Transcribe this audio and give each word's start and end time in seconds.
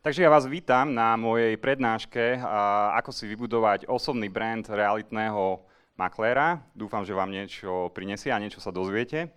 Takže 0.00 0.24
ja 0.24 0.32
vás 0.32 0.48
vítam 0.48 0.96
na 0.96 1.12
mojej 1.12 1.60
prednáške, 1.60 2.40
ako 2.96 3.12
si 3.12 3.28
vybudovať 3.28 3.84
osobný 3.84 4.32
brand 4.32 4.64
realitného 4.64 5.60
makléra. 5.92 6.64
Dúfam, 6.72 7.04
že 7.04 7.12
vám 7.12 7.28
niečo 7.28 7.92
prinesie 7.92 8.32
a 8.32 8.40
niečo 8.40 8.64
sa 8.64 8.72
dozviete. 8.72 9.28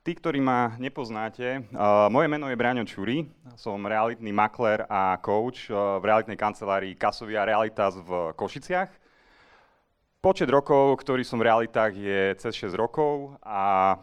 Tí, 0.00 0.16
ktorí 0.16 0.40
ma 0.40 0.72
nepoznáte, 0.80 1.68
moje 2.08 2.26
meno 2.32 2.48
je 2.48 2.56
Braňo 2.56 2.88
Čuri, 2.88 3.28
som 3.60 3.84
realitný 3.84 4.32
maklér 4.32 4.88
a 4.88 5.20
coach 5.20 5.68
v 5.68 6.00
realitnej 6.00 6.40
kancelárii 6.40 6.96
Kasovia 6.96 7.44
Realitas 7.44 7.92
v 8.00 8.32
Košiciach. 8.40 8.88
Počet 10.24 10.48
rokov, 10.48 10.96
ktorý 11.04 11.20
som 11.28 11.36
v 11.36 11.44
realitách, 11.44 11.92
je 11.92 12.40
cez 12.40 12.56
6 12.56 12.72
rokov 12.72 13.36
a 13.44 14.00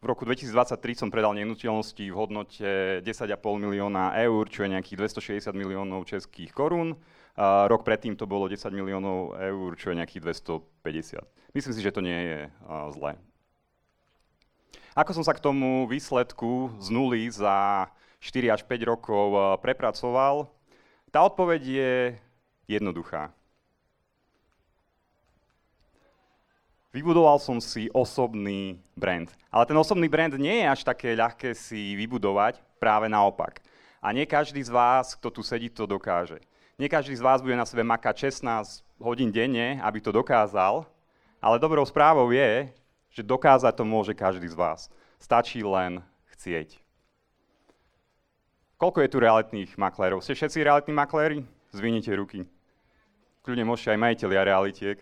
v 0.00 0.04
roku 0.04 0.28
2023 0.28 1.06
som 1.06 1.08
predal 1.08 1.32
nehnuteľnosti 1.32 2.04
v 2.04 2.16
hodnote 2.16 2.68
10,5 3.00 3.36
milióna 3.40 4.12
eur, 4.22 4.44
čo 4.48 4.64
je 4.64 4.72
nejakých 4.76 4.96
260 5.44 5.56
miliónov 5.56 6.04
českých 6.04 6.52
korún. 6.52 7.00
A 7.36 7.68
rok 7.68 7.84
predtým 7.84 8.16
to 8.16 8.24
bolo 8.24 8.48
10 8.48 8.72
miliónov 8.72 9.36
eur, 9.36 9.70
čo 9.76 9.92
je 9.92 10.00
nejakých 10.00 10.24
250. 10.24 11.20
Myslím 11.52 11.74
si, 11.76 11.84
že 11.84 11.92
to 11.92 12.00
nie 12.00 12.16
je 12.16 12.40
zlé. 12.96 13.20
Ako 14.96 15.12
som 15.12 15.20
sa 15.20 15.36
k 15.36 15.44
tomu 15.44 15.84
výsledku 15.84 16.72
z 16.80 16.88
nuly 16.88 17.28
za 17.28 17.88
4 18.24 18.56
až 18.56 18.64
5 18.64 18.88
rokov 18.88 19.60
prepracoval? 19.60 20.48
Tá 21.12 21.20
odpoveď 21.28 21.60
je 21.60 21.92
jednoduchá. 22.64 23.35
Vybudoval 26.96 27.36
som 27.36 27.60
si 27.60 27.92
osobný 27.92 28.80
brand. 28.96 29.28
Ale 29.52 29.68
ten 29.68 29.76
osobný 29.76 30.08
brand 30.08 30.32
nie 30.40 30.64
je 30.64 30.66
až 30.72 30.80
také 30.80 31.12
ľahké 31.12 31.52
si 31.52 31.92
vybudovať, 31.92 32.56
práve 32.80 33.04
naopak. 33.04 33.60
A 34.00 34.16
nie 34.16 34.24
každý 34.24 34.64
z 34.64 34.72
vás, 34.72 35.12
kto 35.12 35.28
tu 35.28 35.44
sedí, 35.44 35.68
to 35.68 35.84
dokáže. 35.84 36.40
Nie 36.80 36.88
každý 36.88 37.12
z 37.12 37.20
vás 37.20 37.44
bude 37.44 37.52
na 37.52 37.68
sebe 37.68 37.84
makať 37.84 38.32
16 38.32 38.80
hodín 38.96 39.28
denne, 39.28 39.76
aby 39.84 40.00
to 40.00 40.08
dokázal, 40.08 40.88
ale 41.36 41.60
dobrou 41.60 41.84
správou 41.84 42.32
je, 42.32 42.72
že 43.12 43.20
dokázať 43.20 43.76
to 43.76 43.84
môže 43.84 44.16
každý 44.16 44.48
z 44.48 44.56
vás. 44.56 44.88
Stačí 45.20 45.60
len 45.60 46.00
chcieť. 46.32 46.80
Koľko 48.80 49.04
je 49.04 49.12
tu 49.12 49.20
realitných 49.20 49.76
maklérov? 49.76 50.24
Ste 50.24 50.32
všetci 50.32 50.64
realitní 50.64 50.96
makléri? 50.96 51.44
Zvinite 51.76 52.08
ruky. 52.16 52.48
Kľudne 53.44 53.68
môžete 53.68 53.92
aj 53.92 54.00
majiteľia 54.00 54.48
realitiek. 54.48 54.96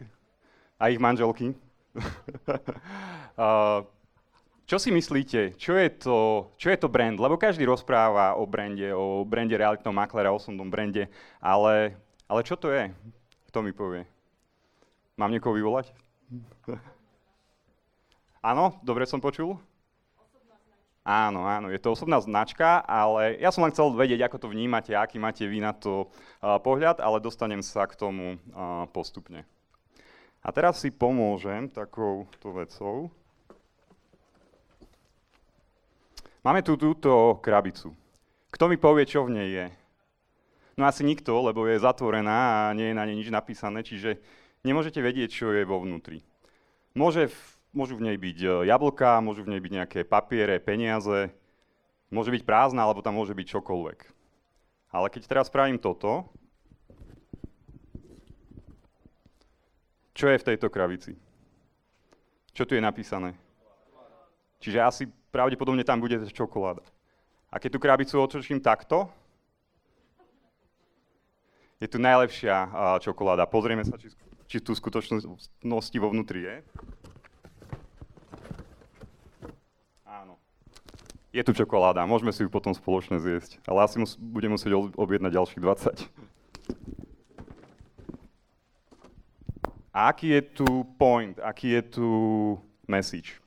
A 0.75 0.91
ich 0.91 0.98
manželky. 0.98 1.55
čo 4.70 4.77
si 4.81 4.91
myslíte, 4.91 5.55
čo 5.55 5.78
je, 5.78 5.89
to, 5.95 6.51
čo 6.59 6.70
je 6.70 6.78
to 6.78 6.89
brand? 6.91 7.20
Lebo 7.20 7.39
každý 7.39 7.64
rozpráva 7.69 8.34
o 8.34 8.47
brande, 8.47 8.91
o 8.91 9.23
brande 9.23 9.55
realitného 9.55 9.95
maklera, 9.95 10.34
o 10.34 10.39
osobnom 10.39 10.67
brande, 10.67 11.06
ale, 11.39 11.95
ale 12.27 12.41
čo 12.42 12.59
to 12.59 12.70
je? 12.70 12.91
Kto 13.53 13.62
mi 13.62 13.70
povie? 13.70 14.03
Mám 15.14 15.31
niekoho 15.31 15.55
vyvolať? 15.55 15.95
áno, 18.51 18.75
dobre 18.83 19.06
som 19.06 19.23
počul? 19.23 19.55
Áno, 21.05 21.45
áno, 21.45 21.69
je 21.69 21.77
to 21.77 21.92
osobná 21.92 22.17
značka, 22.17 22.81
ale 22.89 23.36
ja 23.36 23.53
som 23.53 23.61
len 23.61 23.77
chcel 23.77 23.92
vedieť, 23.92 24.25
ako 24.25 24.41
to 24.41 24.48
vnímate, 24.48 24.97
aký 24.97 25.20
máte 25.20 25.45
vy 25.45 25.61
na 25.61 25.77
to 25.77 26.08
uh, 26.08 26.56
pohľad, 26.56 26.97
ale 26.97 27.20
dostanem 27.20 27.61
sa 27.61 27.84
k 27.84 27.92
tomu 27.92 28.41
uh, 28.56 28.89
postupne. 28.89 29.45
A 30.45 30.53
teraz 30.53 30.84
si 30.84 30.92
pomôžem 30.92 31.73
takouto 31.73 32.53
vecou. 32.53 33.09
Máme 36.45 36.61
tu 36.61 36.77
túto 36.77 37.41
krabicu. 37.41 37.97
Kto 38.53 38.69
mi 38.69 38.77
povie, 38.77 39.09
čo 39.09 39.25
v 39.25 39.41
nej 39.41 39.48
je? 39.48 39.67
No 40.77 40.84
asi 40.84 41.01
nikto, 41.01 41.33
lebo 41.41 41.64
je 41.64 41.81
zatvorená 41.81 42.69
a 42.69 42.77
nie 42.77 42.92
je 42.92 42.98
na 42.98 43.09
nej 43.09 43.17
nič 43.17 43.33
napísané, 43.33 43.81
čiže 43.81 44.20
nemôžete 44.69 45.01
vedieť, 45.01 45.33
čo 45.33 45.48
je 45.56 45.64
vo 45.64 45.81
vnútri. 45.81 46.20
Môže, 46.92 47.33
môžu 47.73 47.97
v 47.97 48.13
nej 48.13 48.17
byť 48.20 48.39
e, 48.45 48.48
jablka, 48.68 49.24
môžu 49.24 49.48
v 49.48 49.57
nej 49.57 49.61
byť 49.64 49.73
nejaké 49.73 50.01
papiere, 50.05 50.61
peniaze, 50.61 51.33
môže 52.13 52.29
byť 52.29 52.45
prázdna, 52.45 52.85
alebo 52.85 53.01
tam 53.01 53.17
môže 53.17 53.33
byť 53.33 53.47
čokoľvek. 53.48 53.98
Ale 54.92 55.07
keď 55.08 55.23
teraz 55.24 55.48
spravím 55.48 55.80
toto, 55.80 56.29
Čo 60.14 60.30
je 60.30 60.39
v 60.39 60.47
tejto 60.47 60.70
krabici? 60.70 61.19
Čo 62.55 62.63
tu 62.63 62.79
je 62.79 62.83
napísané? 62.83 63.35
Čiže 64.63 64.79
asi 64.79 65.02
pravdepodobne 65.35 65.83
tam 65.83 65.98
bude 65.98 66.17
čokoláda. 66.30 66.86
A 67.51 67.58
keď 67.58 67.75
tú 67.75 67.79
krabicu 67.83 68.14
otočím 68.23 68.63
takto, 68.63 69.11
je 71.83 71.91
tu 71.91 71.98
najlepšia 71.98 72.70
čokoláda. 73.03 73.45
Pozrieme 73.51 73.83
sa, 73.83 73.98
či, 73.98 74.14
či 74.47 74.63
tu 74.63 74.70
skutočnosti 74.73 75.98
vo 75.98 76.08
vnútri 76.14 76.47
je. 76.47 76.57
Áno. 80.07 80.39
Je 81.35 81.42
tu 81.42 81.51
čokoláda, 81.51 82.07
môžeme 82.07 82.30
si 82.30 82.47
ju 82.47 82.48
potom 82.48 82.70
spoločne 82.70 83.19
zjesť. 83.19 83.58
Ale 83.67 83.83
asi 83.83 83.98
mus, 83.98 84.14
budem 84.14 84.55
musieť 84.55 84.79
objednať 84.95 85.35
ďalších 85.35 85.61
20. 85.61 86.23
A 89.94 90.10
aký 90.10 90.34
je 90.34 90.42
tu 90.42 90.66
point, 90.98 91.38
aký 91.38 91.78
je 91.78 91.82
tu 91.86 92.08
message? 92.90 93.38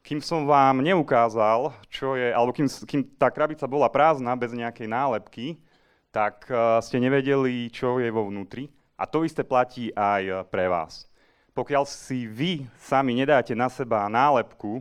Kým 0.00 0.24
som 0.24 0.48
vám 0.48 0.80
neukázal, 0.80 1.68
čo 1.92 2.16
je, 2.16 2.32
alebo 2.32 2.56
kým, 2.56 2.64
kým 2.64 3.04
tá 3.20 3.28
krabica 3.28 3.68
bola 3.68 3.92
prázdna, 3.92 4.32
bez 4.40 4.56
nejakej 4.56 4.88
nálepky, 4.88 5.60
tak 6.08 6.48
uh, 6.48 6.80
ste 6.80 6.96
nevedeli, 6.96 7.68
čo 7.68 8.00
je 8.00 8.08
vo 8.08 8.24
vnútri. 8.24 8.72
A 8.96 9.04
to 9.04 9.20
isté 9.20 9.44
platí 9.44 9.92
aj 9.92 10.48
pre 10.48 10.64
vás. 10.64 11.04
Pokiaľ 11.52 11.84
si 11.84 12.24
vy 12.24 12.64
sami 12.80 13.12
nedáte 13.12 13.52
na 13.52 13.68
seba 13.68 14.08
nálepku 14.08 14.80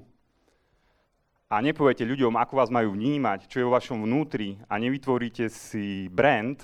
a 1.52 1.60
nepoviete 1.60 2.08
ľuďom, 2.08 2.40
ako 2.40 2.54
vás 2.56 2.72
majú 2.72 2.96
vnímať, 2.96 3.52
čo 3.52 3.60
je 3.60 3.68
vo 3.68 3.76
vašom 3.76 4.00
vnútri 4.00 4.64
a 4.72 4.80
nevytvoríte 4.80 5.52
si 5.52 6.08
brand, 6.08 6.56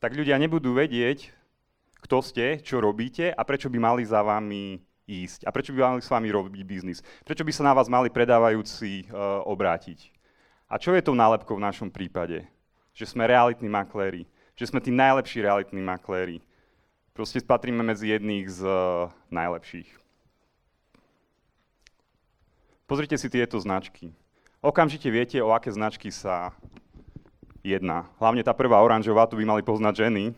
tak 0.00 0.16
ľudia 0.16 0.40
nebudú 0.40 0.72
vedieť, 0.72 1.36
kto 2.00 2.24
ste, 2.24 2.58
čo 2.64 2.80
robíte 2.80 3.30
a 3.30 3.42
prečo 3.44 3.68
by 3.68 3.78
mali 3.78 4.02
za 4.04 4.24
vami 4.24 4.80
ísť 5.10 5.44
a 5.44 5.50
prečo 5.50 5.74
by 5.74 5.78
mali 5.82 6.00
s 6.00 6.10
vami 6.10 6.28
robiť 6.30 6.62
biznis. 6.62 7.02
Prečo 7.26 7.42
by 7.42 7.52
sa 7.52 7.66
na 7.66 7.74
vás 7.74 7.90
mali 7.90 8.08
predávajúci 8.08 9.10
uh, 9.10 9.42
obrátiť. 9.44 10.14
A 10.70 10.78
čo 10.78 10.94
je 10.94 11.02
tou 11.02 11.18
nálepkou 11.18 11.58
v 11.58 11.66
našom 11.66 11.90
prípade? 11.90 12.46
Že 12.94 13.18
sme 13.18 13.26
realitní 13.26 13.66
makléri. 13.66 14.30
Že 14.54 14.70
sme 14.70 14.80
tí 14.80 14.94
najlepší 14.94 15.42
realitní 15.42 15.82
makléri. 15.82 16.38
Proste 17.10 17.42
patríme 17.42 17.82
medzi 17.82 18.14
jedných 18.14 18.46
z 18.46 18.62
uh, 18.62 19.10
najlepších. 19.34 19.90
Pozrite 22.86 23.18
si 23.18 23.30
tieto 23.30 23.58
značky. 23.58 24.14
Okamžite 24.62 25.10
viete, 25.10 25.38
o 25.42 25.54
aké 25.54 25.70
značky 25.70 26.10
sa 26.10 26.54
jedná. 27.62 28.10
Hlavne 28.18 28.42
tá 28.42 28.50
prvá 28.50 28.82
oranžová, 28.82 29.26
tu 29.30 29.38
by 29.38 29.44
mali 29.46 29.62
poznať 29.62 30.06
ženy, 30.06 30.34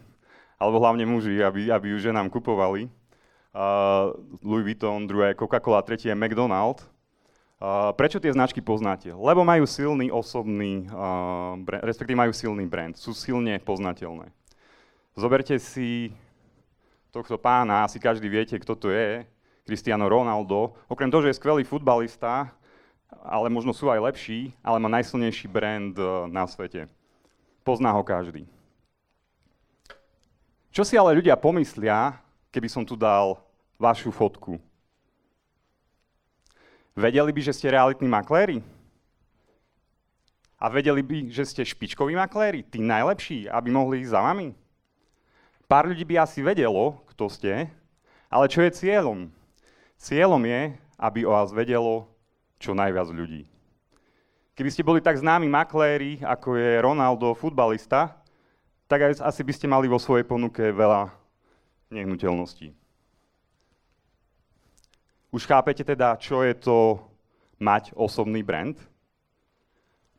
alebo 0.62 0.78
hlavne 0.78 1.03
muži, 1.03 1.43
aby, 1.43 1.75
aby 1.75 1.91
ju 1.91 1.99
ženám 1.99 2.31
kupovali. 2.31 2.87
Uh, 3.50 4.15
Louis 4.47 4.62
Vuitton, 4.62 5.03
druhé 5.11 5.34
Coca-Cola, 5.34 5.83
tretie 5.83 6.15
McDonald. 6.15 6.87
Uh, 7.59 7.91
prečo 7.99 8.23
tie 8.23 8.31
značky 8.31 8.62
poznáte? 8.62 9.11
Lebo 9.11 9.43
majú 9.43 9.67
silný 9.67 10.15
osobný, 10.15 10.87
uh, 10.87 11.59
brand, 11.59 11.83
respektíve 11.83 12.15
majú 12.15 12.31
silný 12.31 12.65
brand, 12.71 12.95
sú 12.95 13.11
silne 13.11 13.59
poznateľné. 13.59 14.31
Zoberte 15.19 15.59
si 15.59 16.15
tohto 17.12 17.37
pána, 17.37 17.84
asi 17.84 18.00
každý 18.00 18.31
viete, 18.31 18.56
kto 18.56 18.73
to 18.79 18.89
je, 18.89 19.27
Cristiano 19.69 20.09
Ronaldo. 20.09 20.79
Okrem 20.89 21.11
toho, 21.12 21.27
že 21.27 21.37
je 21.37 21.41
skvelý 21.43 21.62
futbalista, 21.67 22.49
ale 23.21 23.53
možno 23.53 23.77
sú 23.77 23.93
aj 23.93 24.00
lepší, 24.00 24.55
ale 24.65 24.81
má 24.81 24.89
najsilnejší 24.89 25.47
brand 25.50 25.93
uh, 25.99 26.25
na 26.31 26.47
svete. 26.49 26.87
Pozná 27.67 27.93
ho 27.93 28.03
každý. 28.03 28.49
Čo 30.73 30.89
si 30.89 30.97
ale 30.97 31.21
ľudia 31.21 31.37
pomyslia, 31.37 32.17
keby 32.49 32.65
som 32.65 32.81
tu 32.81 32.97
dal 32.97 33.37
vašu 33.77 34.09
fotku? 34.09 34.57
Vedeli 36.97 37.29
by, 37.29 37.41
že 37.45 37.53
ste 37.53 37.77
realitní 37.77 38.09
makléri? 38.09 38.65
A 40.57 40.73
vedeli 40.73 41.05
by, 41.05 41.29
že 41.29 41.45
ste 41.45 41.69
špičkoví 41.69 42.17
makléri, 42.17 42.65
tí 42.65 42.81
najlepší, 42.81 43.53
aby 43.53 43.69
mohli 43.69 44.01
ísť 44.01 44.17
za 44.17 44.21
vami? 44.25 44.57
Pár 45.69 45.93
ľudí 45.93 46.09
by 46.09 46.25
asi 46.25 46.41
vedelo, 46.41 47.05
kto 47.13 47.29
ste, 47.29 47.69
ale 48.33 48.49
čo 48.49 48.65
je 48.65 48.73
cieľom? 48.73 49.29
Cieľom 50.01 50.41
je, 50.49 50.73
aby 50.97 51.29
o 51.29 51.37
vás 51.37 51.53
vedelo 51.53 52.09
čo 52.57 52.73
najviac 52.73 53.13
ľudí. 53.13 53.45
Keby 54.57 54.71
ste 54.73 54.81
boli 54.81 55.05
tak 55.05 55.21
známi 55.21 55.53
makléri, 55.53 56.25
ako 56.25 56.57
je 56.57 56.81
Ronaldo, 56.81 57.37
futbalista, 57.37 58.22
tak 58.93 59.00
aj, 59.09 59.25
asi 59.25 59.41
by 59.41 59.53
ste 59.56 59.73
mali 59.73 59.89
vo 59.89 59.97
svojej 59.97 60.29
ponuke 60.29 60.61
veľa 60.69 61.09
nehnuteľností. 61.89 62.77
Už 65.33 65.49
chápete 65.49 65.81
teda, 65.81 66.21
čo 66.21 66.44
je 66.44 66.53
to 66.53 67.00
mať 67.56 67.97
osobný 67.97 68.44
brand? 68.44 68.77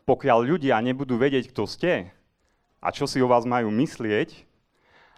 Pokiaľ 0.09 0.57
ľudia 0.57 0.81
nebudú 0.81 1.21
vedieť, 1.21 1.53
kto 1.53 1.69
ste 1.69 2.09
a 2.81 2.89
čo 2.89 3.05
si 3.05 3.21
o 3.21 3.29
vás 3.29 3.45
majú 3.45 3.69
myslieť. 3.69 4.41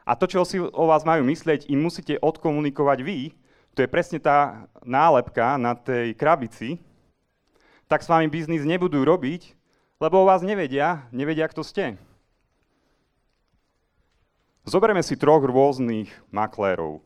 A 0.04 0.20
to, 0.20 0.28
čo 0.28 0.44
si 0.44 0.60
o 0.60 0.86
vás 0.92 1.08
majú 1.08 1.24
myslieť, 1.24 1.72
im 1.72 1.80
musíte 1.80 2.20
odkomunikovať 2.20 3.00
vy. 3.08 3.32
To 3.72 3.88
je 3.88 3.88
presne 3.88 4.20
tá 4.20 4.68
nálepka 4.84 5.56
na 5.56 5.80
tej 5.80 6.12
krabici. 6.12 6.84
Tak 7.88 8.04
s 8.04 8.12
vami 8.12 8.28
biznis 8.28 8.68
nebudú 8.68 9.00
robiť, 9.08 9.56
lebo 10.04 10.22
o 10.22 10.28
vás 10.28 10.44
nevedia, 10.44 11.08
nevedia, 11.16 11.48
kto 11.48 11.64
ste. 11.64 11.96
Zoberieme 14.66 15.06
si 15.06 15.14
troch 15.14 15.46
rôznych 15.46 16.10
maklérov. 16.34 16.98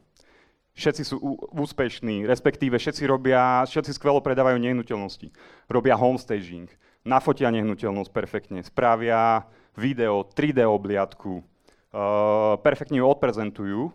Všetci 0.79 1.03
sú 1.03 1.19
úspešní, 1.51 2.23
respektíve 2.23 2.79
všetci 2.79 3.03
robia, 3.03 3.67
všetci 3.67 3.99
skvelo 3.99 4.23
predávajú 4.23 4.55
nehnuteľnosti. 4.63 5.27
Robia 5.67 5.99
homestaging, 5.99 6.71
nafotia 7.03 7.51
nehnuteľnosť 7.51 8.15
perfektne, 8.15 8.63
spravia 8.63 9.43
video, 9.75 10.23
3D 10.23 10.63
obliadku, 10.63 11.43
uh, 11.43 12.55
perfektne 12.63 13.03
ju 13.03 13.05
odprezentujú. 13.11 13.91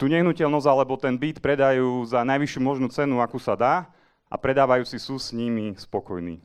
Tu 0.00 0.04
nehnuteľnosť 0.08 0.68
alebo 0.72 0.96
ten 0.96 1.20
byt 1.20 1.44
predajú 1.44 2.00
za 2.08 2.24
najvyššiu 2.24 2.60
možnú 2.64 2.88
cenu, 2.88 3.20
akú 3.20 3.36
sa 3.36 3.52
dá 3.52 3.92
a 4.24 4.40
predávajúci 4.40 4.96
sú 4.96 5.20
s 5.20 5.36
nimi 5.36 5.76
spokojní. 5.76 6.40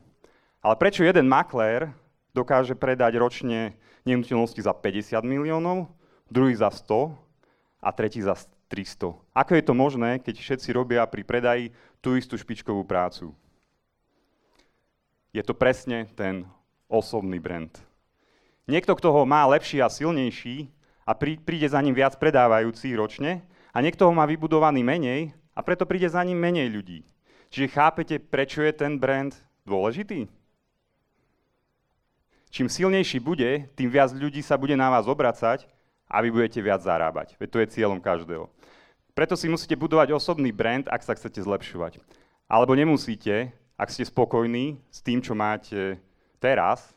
Ale 0.59 0.75
prečo 0.75 1.07
jeden 1.07 1.31
maklér 1.31 1.95
dokáže 2.33 2.73
predať 2.73 3.21
ročne 3.21 3.77
nehnuteľnosti 4.03 4.57
za 4.57 4.73
50 4.73 5.21
miliónov, 5.21 5.87
druhý 6.27 6.57
za 6.57 6.73
100 6.73 7.13
a 7.79 7.89
tretí 7.93 8.19
za 8.25 8.33
300? 8.67 9.13
Ako 9.37 9.51
je 9.53 9.63
to 9.63 9.73
možné, 9.77 10.17
keď 10.17 10.41
všetci 10.41 10.69
robia 10.73 11.05
pri 11.05 11.21
predaji 11.21 11.65
tú 12.01 12.17
istú 12.17 12.33
špičkovú 12.35 12.81
prácu? 12.83 13.31
Je 15.29 15.41
to 15.45 15.53
presne 15.53 16.09
ten 16.17 16.45
osobný 16.89 17.37
brand. 17.37 17.73
Niekto, 18.65 18.97
kto 18.97 19.09
ho 19.13 19.23
má 19.25 19.45
lepší 19.49 19.81
a 19.81 19.89
silnejší 19.89 20.69
a 21.05 21.13
príde 21.17 21.67
za 21.69 21.81
ním 21.81 21.93
viac 21.93 22.17
predávajúcich 22.17 22.93
ročne 22.97 23.45
a 23.73 23.81
niekto 23.81 24.09
ho 24.09 24.13
má 24.13 24.25
vybudovaný 24.25 24.81
menej 24.81 25.33
a 25.53 25.61
preto 25.61 25.85
príde 25.85 26.09
za 26.09 26.21
ním 26.25 26.37
menej 26.41 26.69
ľudí. 26.69 26.99
Čiže 27.53 27.73
chápete, 27.73 28.15
prečo 28.17 28.65
je 28.65 28.73
ten 28.73 28.97
brand 28.97 29.33
dôležitý? 29.65 30.25
Čím 32.53 32.69
silnejší 32.69 33.17
bude, 33.17 33.65
tým 33.73 33.89
viac 33.89 34.13
ľudí 34.13 34.45
sa 34.45 34.53
bude 34.61 34.77
na 34.77 34.85
vás 34.93 35.09
obracať 35.09 35.65
a 36.05 36.21
vy 36.21 36.29
budete 36.29 36.61
viac 36.61 36.85
zarábať. 36.85 37.33
Veď 37.41 37.49
to 37.49 37.57
je 37.65 37.73
cieľom 37.73 37.97
každého. 37.97 38.45
Preto 39.17 39.33
si 39.33 39.49
musíte 39.49 39.73
budovať 39.73 40.13
osobný 40.13 40.53
brand, 40.53 40.85
ak 40.85 41.01
sa 41.01 41.17
chcete 41.17 41.41
zlepšovať. 41.41 41.97
Alebo 42.45 42.77
nemusíte, 42.77 43.49
ak 43.73 43.89
ste 43.89 44.05
spokojní 44.05 44.77
s 44.93 45.01
tým, 45.01 45.17
čo 45.17 45.33
máte 45.33 45.97
teraz, 46.37 46.93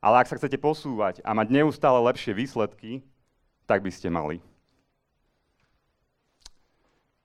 ale 0.00 0.24
ak 0.24 0.32
sa 0.32 0.40
chcete 0.40 0.56
posúvať 0.56 1.20
a 1.20 1.36
mať 1.36 1.52
neustále 1.52 2.00
lepšie 2.08 2.32
výsledky, 2.32 3.04
tak 3.68 3.84
by 3.84 3.92
ste 3.92 4.08
mali. 4.08 4.40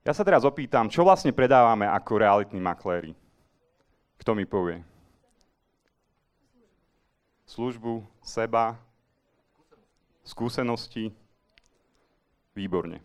Ja 0.03 0.11
sa 0.11 0.27
teraz 0.27 0.43
opýtam, 0.43 0.91
čo 0.91 1.07
vlastne 1.07 1.31
predávame 1.31 1.87
ako 1.87 2.19
realitní 2.19 2.59
makléri? 2.59 3.15
Kto 4.19 4.35
mi 4.35 4.43
povie? 4.43 4.83
Službu, 7.43 8.03
seba, 8.23 8.79
skúsenosti. 10.23 11.11
Výborne. 12.53 13.01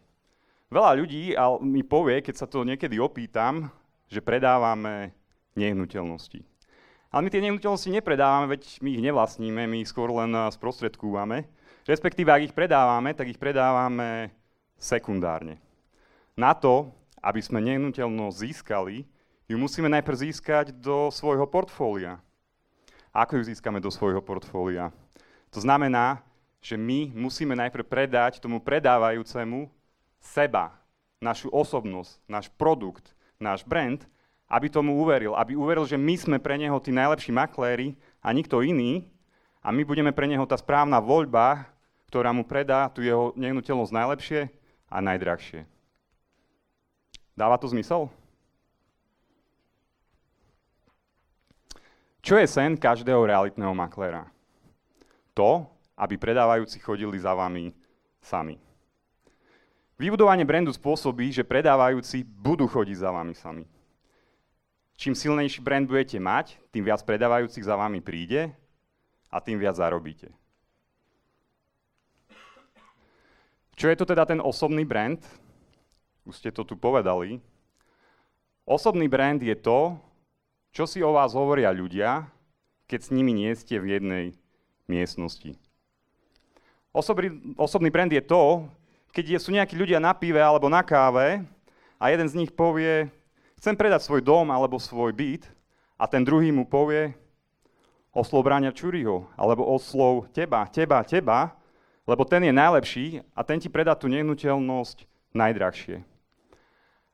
Veľa 0.68 0.92
ľudí 1.00 1.32
mi 1.64 1.80
povie, 1.80 2.20
keď 2.20 2.34
sa 2.36 2.46
to 2.46 2.60
niekedy 2.60 3.00
opýtam, 3.00 3.72
že 4.12 4.20
predávame 4.20 5.16
nehnuteľnosti. 5.56 6.44
Ale 7.08 7.24
my 7.24 7.28
tie 7.32 7.40
nehnuteľnosti 7.40 7.88
nepredávame, 7.88 8.52
veď 8.52 8.84
my 8.84 8.88
ich 8.92 9.00
nevlastníme, 9.00 9.62
my 9.64 9.76
ich 9.80 9.88
skôr 9.88 10.12
len 10.12 10.28
eh, 10.36 10.52
sprostredkúvame. 10.52 11.48
Respektíve, 11.88 12.28
ak 12.28 12.52
ich 12.52 12.56
predávame, 12.56 13.16
tak 13.16 13.32
ich 13.32 13.40
predávame 13.40 14.28
sekundárne. 14.76 15.56
Na 16.36 16.52
to, 16.52 16.92
aby 17.24 17.40
sme 17.40 17.64
nehnuteľnosť 17.64 18.36
získali, 18.36 19.08
ju 19.48 19.56
musíme 19.56 19.88
najprv 19.88 20.28
získať 20.28 20.76
do 20.76 21.08
svojho 21.08 21.48
portfólia. 21.48 22.20
Ako 23.12 23.40
ju 23.40 23.48
získame 23.48 23.80
do 23.80 23.88
svojho 23.88 24.20
portfólia? 24.22 24.92
To 25.54 25.60
znamená, 25.62 26.20
že 26.60 26.76
my 26.76 27.14
musíme 27.14 27.56
najprv 27.56 27.86
predať 27.86 28.42
tomu 28.42 28.58
predávajúcemu 28.60 29.70
seba, 30.18 30.74
našu 31.18 31.50
osobnosť, 31.50 32.20
náš 32.30 32.46
produkt, 32.54 33.14
náš 33.38 33.66
brand 33.66 34.02
aby 34.48 34.72
tomu 34.72 34.96
uveril. 34.96 35.36
Aby 35.36 35.54
uveril, 35.54 35.84
že 35.84 36.00
my 36.00 36.16
sme 36.16 36.36
pre 36.40 36.56
neho 36.56 36.80
tí 36.80 36.88
najlepší 36.90 37.30
makléri 37.30 37.94
a 38.24 38.32
nikto 38.32 38.64
iný 38.64 39.04
a 39.60 39.68
my 39.68 39.84
budeme 39.84 40.10
pre 40.10 40.24
neho 40.24 40.48
tá 40.48 40.56
správna 40.56 40.98
voľba, 40.98 41.68
ktorá 42.08 42.32
mu 42.32 42.42
predá 42.48 42.88
tú 42.88 43.04
jeho 43.04 43.36
nehnuteľnosť 43.36 43.92
najlepšie 43.92 44.40
a 44.88 44.96
najdrahšie. 45.04 45.68
Dáva 47.36 47.60
to 47.60 47.68
zmysel? 47.68 48.08
Čo 52.22 52.34
je 52.36 52.46
sen 52.50 52.74
každého 52.74 53.24
realitného 53.24 53.72
makléra? 53.72 54.26
To, 55.32 55.66
aby 55.94 56.18
predávajúci 56.18 56.82
chodili 56.82 57.18
za 57.18 57.34
vami 57.34 57.70
sami. 58.22 58.58
Vybudovanie 59.98 60.46
brandu 60.46 60.70
spôsobí, 60.70 61.34
že 61.34 61.42
predávajúci 61.42 62.22
budú 62.22 62.70
chodiť 62.70 62.96
za 63.02 63.10
vami 63.10 63.34
sami. 63.34 63.66
Čím 64.98 65.14
silnejší 65.14 65.62
brand 65.62 65.86
budete 65.86 66.18
mať, 66.18 66.58
tým 66.74 66.86
viac 66.86 67.02
predávajúcich 67.06 67.66
za 67.66 67.74
vami 67.78 68.02
príde 68.02 68.50
a 69.30 69.38
tým 69.38 69.58
viac 69.58 69.78
zarobíte. 69.78 70.30
Čo 73.78 73.86
je 73.86 73.98
to 73.98 74.06
teda 74.10 74.26
ten 74.26 74.42
osobný 74.42 74.82
brand? 74.82 75.22
Už 76.26 76.42
ste 76.42 76.50
to 76.50 76.66
tu 76.66 76.74
povedali. 76.74 77.38
Osobný 78.66 79.06
brand 79.06 79.38
je 79.38 79.54
to, 79.54 79.94
čo 80.78 80.86
si 80.86 81.02
o 81.02 81.10
vás 81.10 81.34
hovoria 81.34 81.74
ľudia, 81.74 82.30
keď 82.86 83.00
s 83.02 83.10
nimi 83.10 83.34
nie 83.34 83.50
ste 83.58 83.82
v 83.82 83.98
jednej 83.98 84.24
miestnosti. 84.86 85.58
Osobný, 86.94 87.34
osobný 87.58 87.90
brand 87.90 88.06
je 88.06 88.22
to, 88.22 88.62
keď 89.10 89.42
sú 89.42 89.50
nejakí 89.50 89.74
ľudia 89.74 89.98
na 89.98 90.14
pive 90.14 90.38
alebo 90.38 90.70
na 90.70 90.86
káve 90.86 91.42
a 91.98 92.04
jeden 92.14 92.30
z 92.30 92.38
nich 92.38 92.54
povie, 92.54 93.10
chcem 93.58 93.74
predať 93.74 94.06
svoj 94.06 94.22
dom 94.22 94.54
alebo 94.54 94.78
svoj 94.78 95.10
byt 95.10 95.50
a 95.98 96.06
ten 96.06 96.22
druhý 96.22 96.54
mu 96.54 96.62
povie 96.62 97.10
oslov 98.14 98.46
Bráňa 98.46 98.70
Čuriho, 98.70 99.26
alebo 99.34 99.66
oslov 99.66 100.30
teba, 100.30 100.62
teba, 100.70 101.02
teba, 101.02 101.58
lebo 102.06 102.22
ten 102.22 102.46
je 102.46 102.54
najlepší 102.54 103.06
a 103.34 103.42
ten 103.42 103.58
ti 103.58 103.66
predá 103.66 103.98
tú 103.98 104.06
nehnuteľnosť 104.06 105.10
najdrahšie. 105.34 106.06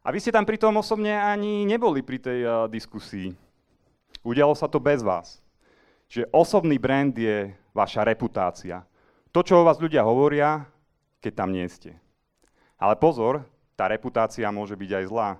A 0.04 0.12
vy 0.12 0.21
ste 0.21 0.37
tam 0.37 0.44
pri 0.44 0.61
tom 0.61 0.76
osobne 0.76 1.16
ani 1.16 1.64
neboli 1.64 2.04
pri 2.04 2.21
tej 2.21 2.40
uh, 2.44 2.68
diskusii. 2.68 3.43
Udialo 4.25 4.57
sa 4.57 4.64
to 4.64 4.81
bez 4.81 5.04
vás. 5.04 5.45
Čiže 6.09 6.33
osobný 6.33 6.81
brand 6.81 7.12
je 7.12 7.52
vaša 7.76 8.09
reputácia. 8.09 8.81
To, 9.37 9.45
čo 9.45 9.61
o 9.61 9.66
vás 9.66 9.76
ľudia 9.76 10.00
hovoria, 10.00 10.64
keď 11.21 11.33
tam 11.45 11.52
nie 11.52 11.69
ste. 11.69 11.93
Ale 12.81 12.97
pozor, 12.97 13.45
tá 13.76 13.85
reputácia 13.85 14.49
môže 14.49 14.73
byť 14.73 14.90
aj 14.97 15.04
zlá. 15.12 15.31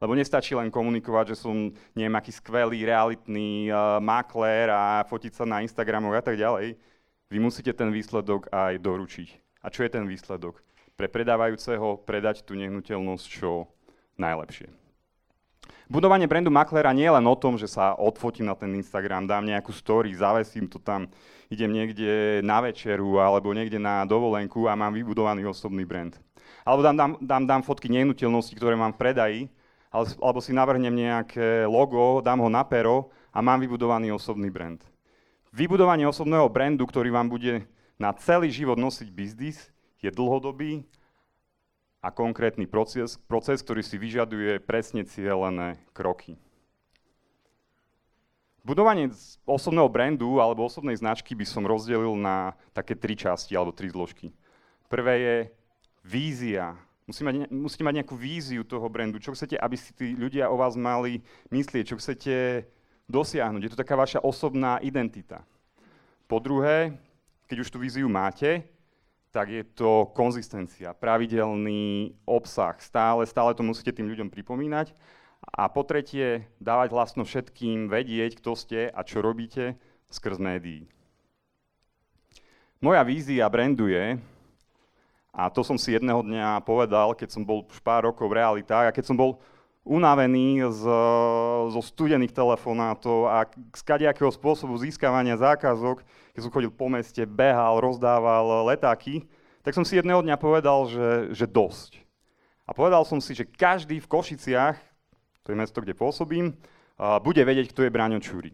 Lebo 0.00 0.16
nestačí 0.16 0.56
len 0.56 0.72
komunikovať, 0.72 1.36
že 1.36 1.44
som 1.44 1.76
neviem 1.92 2.16
aký 2.16 2.32
skvelý, 2.32 2.80
realitný 2.88 3.68
uh, 3.68 4.00
maklér 4.00 4.72
a 4.72 5.04
fotiť 5.04 5.32
sa 5.36 5.44
na 5.44 5.60
Instagramoch 5.60 6.16
a 6.16 6.24
tak 6.24 6.40
ďalej. 6.40 6.80
Vy 7.28 7.38
musíte 7.38 7.76
ten 7.76 7.92
výsledok 7.92 8.48
aj 8.48 8.80
doručiť. 8.80 9.28
A 9.60 9.68
čo 9.68 9.84
je 9.84 9.92
ten 9.92 10.08
výsledok? 10.08 10.64
Pre 10.96 11.04
predávajúceho 11.04 12.00
predať 12.08 12.48
tú 12.48 12.56
nehnuteľnosť 12.56 13.24
čo 13.28 13.68
najlepšie. 14.16 14.79
Budovanie 15.90 16.30
brandu 16.30 16.54
makléra 16.54 16.94
nie 16.94 17.06
je 17.06 17.16
len 17.18 17.26
o 17.26 17.34
tom, 17.34 17.58
že 17.58 17.66
sa 17.66 17.98
odfotím 17.98 18.46
na 18.46 18.54
ten 18.54 18.70
Instagram, 18.78 19.26
dám 19.26 19.42
nejakú 19.42 19.74
story, 19.74 20.14
zavesím 20.14 20.70
to 20.70 20.78
tam, 20.78 21.10
idem 21.50 21.70
niekde 21.70 22.38
na 22.46 22.62
večeru 22.62 23.18
alebo 23.18 23.50
niekde 23.50 23.82
na 23.82 24.06
dovolenku 24.06 24.70
a 24.70 24.78
mám 24.78 24.94
vybudovaný 24.94 25.50
osobný 25.50 25.82
brand. 25.82 26.14
Alebo 26.62 26.86
dám, 26.86 26.96
dám, 26.96 27.12
dám, 27.18 27.44
dám 27.46 27.62
fotky 27.66 27.90
nehnuteľnosti, 27.90 28.54
ktoré 28.54 28.78
mám 28.78 28.94
v 28.94 29.00
predaji 29.02 29.40
alebo 29.90 30.38
si 30.38 30.54
navrhnem 30.54 30.94
nejaké 30.94 31.66
logo, 31.66 32.22
dám 32.22 32.38
ho 32.38 32.46
na 32.46 32.62
pero 32.62 33.10
a 33.34 33.42
mám 33.42 33.58
vybudovaný 33.58 34.14
osobný 34.14 34.46
brand. 34.46 34.78
Vybudovanie 35.50 36.06
osobného 36.06 36.46
brandu, 36.46 36.86
ktorý 36.86 37.10
vám 37.10 37.26
bude 37.26 37.66
na 37.98 38.14
celý 38.14 38.54
život 38.54 38.78
nosiť 38.78 39.10
biznis, 39.10 39.74
je 39.98 40.08
dlhodobý 40.14 40.86
a 42.00 42.08
konkrétny 42.08 42.64
proces, 42.64 43.20
proces, 43.28 43.60
ktorý 43.60 43.84
si 43.84 44.00
vyžaduje 44.00 44.60
presne 44.64 45.04
cielené 45.04 45.76
kroky. 45.92 46.40
Budovanie 48.60 49.08
osobného 49.48 49.88
brandu 49.88 50.40
alebo 50.40 50.68
osobnej 50.68 50.96
značky 50.96 51.32
by 51.32 51.48
som 51.48 51.64
rozdelil 51.64 52.12
na 52.16 52.52
také 52.76 52.92
tri 52.92 53.16
časti 53.16 53.56
alebo 53.56 53.72
tri 53.72 53.88
zložky. 53.88 54.32
Prvé 54.88 55.14
je 55.20 55.36
vízia, 56.04 56.76
Musí 57.10 57.26
mať, 57.26 57.50
musíte 57.50 57.82
mať 57.82 57.94
nejakú 57.98 58.14
víziu 58.14 58.62
toho 58.62 58.86
brandu, 58.86 59.18
čo 59.18 59.34
chcete, 59.34 59.58
aby 59.58 59.74
si 59.74 59.90
tí 59.90 60.14
ľudia 60.14 60.46
o 60.46 60.54
vás 60.54 60.78
mali 60.78 61.26
myslieť, 61.50 61.90
čo 61.90 61.98
chcete 61.98 62.62
dosiahnuť. 63.10 63.66
Je 63.66 63.72
to 63.74 63.82
taká 63.82 63.98
vaša 63.98 64.22
osobná 64.22 64.78
identita. 64.78 65.42
Po 66.30 66.38
druhé, 66.38 66.94
keď 67.50 67.66
už 67.66 67.70
tú 67.74 67.82
víziu 67.82 68.06
máte, 68.06 68.62
tak 69.30 69.46
je 69.50 69.62
to 69.62 70.10
konzistencia, 70.10 70.90
pravidelný 70.94 72.14
obsah. 72.26 72.74
Stále, 72.82 73.22
stále 73.26 73.54
to 73.54 73.62
musíte 73.62 73.94
tým 73.94 74.10
ľuďom 74.10 74.28
pripomínať. 74.30 74.90
A 75.40 75.70
po 75.72 75.86
tretie, 75.86 76.50
dávať 76.60 76.92
vlastno 76.92 77.22
všetkým 77.24 77.88
vedieť, 77.88 78.42
kto 78.42 78.52
ste 78.58 78.80
a 78.90 79.00
čo 79.06 79.24
robíte 79.24 79.78
skrz 80.10 80.36
médií. 80.36 80.90
Moja 82.82 83.00
vízia 83.06 83.46
brandu 83.46 83.88
je, 83.88 84.18
a 85.30 85.46
to 85.46 85.62
som 85.62 85.78
si 85.78 85.94
jedného 85.94 86.26
dňa 86.26 86.58
povedal, 86.66 87.14
keď 87.14 87.28
som 87.30 87.46
bol 87.46 87.62
už 87.70 87.78
pár 87.80 88.10
rokov 88.10 88.26
v 88.26 88.42
realitách 88.42 88.90
a 88.90 88.94
keď 88.94 89.04
som 89.06 89.16
bol 89.16 89.38
unavený 89.84 90.60
z, 90.68 90.82
zo 91.72 91.80
studených 91.80 92.36
telefonátov 92.36 93.32
a 93.32 93.48
z 93.48 93.82
kadejakého 93.82 94.28
spôsobu 94.28 94.76
získavania 94.76 95.40
zákazok, 95.40 96.04
keď 96.36 96.40
som 96.44 96.52
chodil 96.52 96.68
po 96.68 96.86
meste, 96.92 97.24
behal, 97.24 97.80
rozdával 97.80 98.68
letáky, 98.68 99.24
tak 99.64 99.72
som 99.76 99.84
si 99.84 99.96
jedného 99.96 100.20
dňa 100.20 100.36
povedal, 100.36 100.88
že, 100.88 101.32
že 101.32 101.48
dosť. 101.48 102.00
A 102.68 102.76
povedal 102.76 103.02
som 103.02 103.18
si, 103.18 103.34
že 103.34 103.48
každý 103.48 103.98
v 103.98 104.08
Košiciach, 104.08 104.76
to 105.42 105.52
je 105.52 105.58
mesto, 105.58 105.80
kde 105.82 105.96
pôsobím, 105.96 106.54
bude 107.24 107.40
vedieť, 107.40 107.72
kto 107.72 107.88
je 107.88 107.92
Braňo 107.92 108.20
Čúri. 108.20 108.52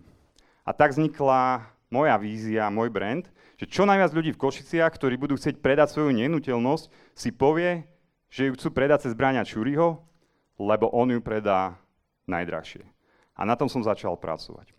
A 0.62 0.70
tak 0.74 0.94
vznikla 0.94 1.66
moja 1.90 2.16
vízia, 2.18 2.72
môj 2.72 2.90
brand, 2.90 3.26
že 3.58 3.66
čo 3.70 3.86
najviac 3.86 4.10
ľudí 4.14 4.30
v 4.34 4.40
Košiciach, 4.40 4.94
ktorí 4.94 5.18
budú 5.18 5.38
chcieť 5.38 5.58
predať 5.62 5.94
svoju 5.94 6.14
nehnuteľnosť, 6.14 6.84
si 7.14 7.30
povie, 7.30 7.86
že 8.30 8.50
ju 8.50 8.58
chcú 8.58 8.68
predať 8.74 9.06
cez 9.06 9.12
Bráňa 9.14 9.46
Čuriho, 9.46 10.02
lebo 10.56 10.88
on 10.92 11.12
ju 11.12 11.20
predá 11.20 11.76
najdrahšie. 12.28 12.84
A 13.36 13.44
na 13.44 13.54
tom 13.54 13.68
som 13.68 13.84
začal 13.84 14.16
pracovať. 14.16 14.72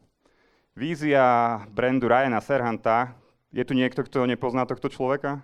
Vízia 0.77 1.61
brandu 1.73 2.05
Ryana 2.05 2.41
Serhanta, 2.41 3.13
je 3.49 3.63
tu 3.65 3.73
niekto, 3.73 4.05
kto 4.05 4.29
nepozná 4.29 4.67
tohto 4.67 4.91
človeka? 4.91 5.41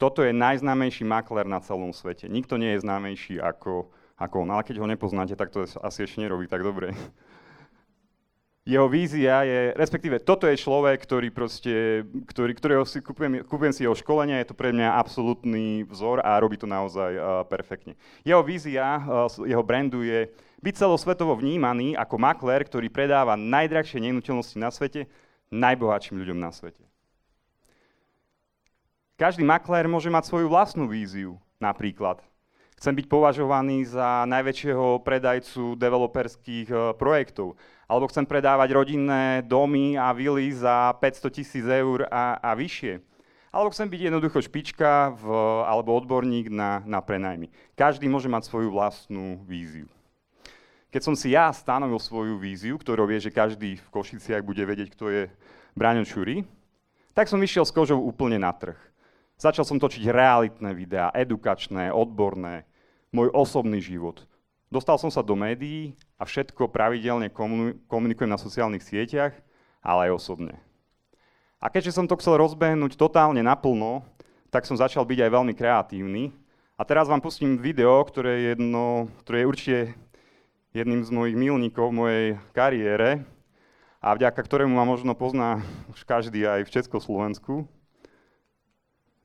Toto 0.00 0.24
je 0.24 0.32
najznámejší 0.32 1.04
makler 1.04 1.48
na 1.48 1.60
celom 1.60 1.92
svete. 1.92 2.28
Nikto 2.28 2.56
nie 2.60 2.76
je 2.76 2.84
známejší 2.84 3.40
ako, 3.40 3.88
ako 4.20 4.36
on. 4.44 4.50
Ale 4.52 4.66
keď 4.66 4.80
ho 4.80 4.86
nepoznáte, 4.88 5.34
tak 5.36 5.52
to 5.52 5.64
asi 5.80 6.04
ešte 6.04 6.20
nerobí 6.20 6.48
tak 6.48 6.64
dobre 6.64 6.92
jeho 8.64 8.88
vízia 8.88 9.44
je, 9.44 9.76
respektíve 9.76 10.24
toto 10.24 10.48
je 10.48 10.56
človek, 10.56 10.96
ktorý 11.04 11.28
proste, 11.28 12.08
ktorý, 12.32 12.56
ktorého 12.56 12.84
si 12.88 13.04
kúpujem, 13.04 13.44
kúpujem 13.44 13.76
si 13.76 13.84
jeho 13.84 13.92
školenia, 13.92 14.40
je 14.40 14.48
to 14.48 14.56
pre 14.56 14.72
mňa 14.72 14.96
absolútny 14.96 15.84
vzor 15.84 16.24
a 16.24 16.40
robí 16.40 16.56
to 16.56 16.64
naozaj 16.64 17.12
uh, 17.12 17.44
perfektne. 17.44 17.92
Jeho 18.24 18.40
vízia, 18.40 19.04
uh, 19.04 19.28
jeho 19.44 19.60
brandu 19.60 20.00
je 20.00 20.32
byť 20.64 20.74
celosvetovo 20.80 21.36
vnímaný 21.36 21.92
ako 21.92 22.16
makler, 22.16 22.64
ktorý 22.64 22.88
predáva 22.88 23.36
najdrahšie 23.36 24.00
nehnuteľnosti 24.00 24.56
na 24.56 24.72
svete 24.72 25.12
najbohatším 25.54 26.18
ľuďom 26.18 26.38
na 26.42 26.50
svete. 26.50 26.82
Každý 29.14 29.46
maklér 29.46 29.86
môže 29.86 30.10
mať 30.10 30.26
svoju 30.26 30.50
vlastnú 30.50 30.90
víziu, 30.90 31.38
napríklad. 31.62 32.18
Chcem 32.74 32.94
byť 32.94 33.06
považovaný 33.06 33.86
za 33.86 34.28
najväčšieho 34.28 35.00
predajcu 35.06 35.78
developerských 35.78 36.68
uh, 36.70 36.80
projektov 36.98 37.54
alebo 37.88 38.08
chcem 38.08 38.24
predávať 38.24 38.72
rodinné 38.72 39.44
domy 39.44 39.96
a 40.00 40.12
vily 40.16 40.52
za 40.52 40.96
500 40.98 41.36
tisíc 41.36 41.64
eur 41.64 42.08
a, 42.08 42.40
a 42.40 42.50
vyššie. 42.56 43.00
Alebo 43.54 43.70
chcem 43.70 43.86
byť 43.86 44.00
jednoducho 44.10 44.42
špička 44.42 45.14
v, 45.14 45.24
alebo 45.62 45.94
odborník 45.94 46.50
na, 46.50 46.82
na 46.82 46.98
prenajmy. 46.98 47.54
Každý 47.78 48.10
môže 48.10 48.26
mať 48.26 48.50
svoju 48.50 48.74
vlastnú 48.74 49.38
víziu. 49.46 49.86
Keď 50.90 51.02
som 51.02 51.14
si 51.14 51.34
ja 51.34 51.50
stanovil 51.54 51.98
svoju 52.02 52.38
víziu, 52.38 52.74
ktorou 52.78 53.06
vie, 53.06 53.22
že 53.22 53.34
každý 53.34 53.78
v 53.78 53.88
Košiciach 53.94 54.42
bude 54.42 54.62
vedieť, 54.62 54.94
kto 54.94 55.06
je 55.10 55.22
Braňo 55.74 56.02
Čuri, 56.02 56.42
tak 57.14 57.30
som 57.30 57.38
vyšiel 57.38 57.62
s 57.62 57.74
kožou 57.74 58.02
úplne 58.02 58.42
na 58.42 58.50
trh. 58.50 58.78
Začal 59.44 59.68
som 59.68 59.76
točiť 59.76 60.08
realitné 60.08 60.72
videá, 60.72 61.12
edukačné, 61.12 61.92
odborné, 61.92 62.64
môj 63.12 63.28
osobný 63.28 63.76
život. 63.76 64.24
Dostal 64.72 64.96
som 64.96 65.12
sa 65.12 65.20
do 65.20 65.36
médií 65.36 65.92
a 66.16 66.24
všetko 66.24 66.72
pravidelne 66.72 67.28
komunikujem 67.84 68.32
na 68.32 68.40
sociálnych 68.40 68.80
sieťach, 68.80 69.36
ale 69.84 70.08
aj 70.08 70.16
osobne. 70.16 70.56
A 71.60 71.68
keďže 71.68 71.92
som 71.92 72.08
to 72.08 72.16
chcel 72.16 72.40
rozbehnúť 72.40 72.96
totálne 72.96 73.44
naplno, 73.44 74.00
tak 74.48 74.64
som 74.64 74.80
začal 74.80 75.04
byť 75.04 75.28
aj 75.28 75.30
veľmi 75.36 75.52
kreatívny. 75.52 76.32
A 76.80 76.88
teraz 76.88 77.04
vám 77.04 77.20
pustím 77.20 77.60
video, 77.60 78.00
ktoré 78.00 78.40
je, 78.40 78.56
jedno, 78.56 79.12
ktoré 79.28 79.44
je 79.44 79.50
určite 79.52 79.78
jedným 80.72 81.04
z 81.04 81.10
mojich 81.12 81.36
milníkov 81.36 81.92
v 81.92 81.98
mojej 82.00 82.26
kariére 82.56 83.28
a 84.00 84.16
vďaka 84.16 84.40
ktorému 84.40 84.72
ma 84.72 84.88
možno 84.88 85.12
pozná 85.12 85.60
už 85.92 86.00
každý 86.08 86.48
aj 86.48 86.64
v 86.64 86.80
Československu. 86.80 87.68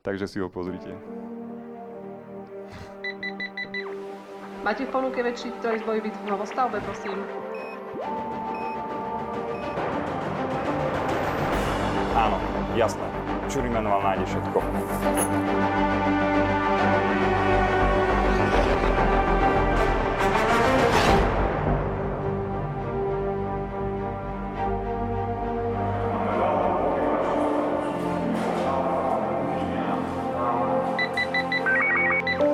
Takže 0.01 0.27
si 0.27 0.39
ho 0.39 0.49
pozrite. 0.49 0.95
Máte 4.63 4.85
v 4.85 4.91
ponuke 4.91 5.23
väčší 5.23 5.51
trojizbový 5.59 6.01
byt 6.01 6.15
v 6.23 6.25
novostavbe, 6.31 6.79
prosím? 6.83 7.19
Áno, 12.15 12.37
jasné. 12.75 13.07
Čurimeno 13.51 13.89
vám 13.89 14.03
nájde 14.03 14.25
všetko. 14.25 14.57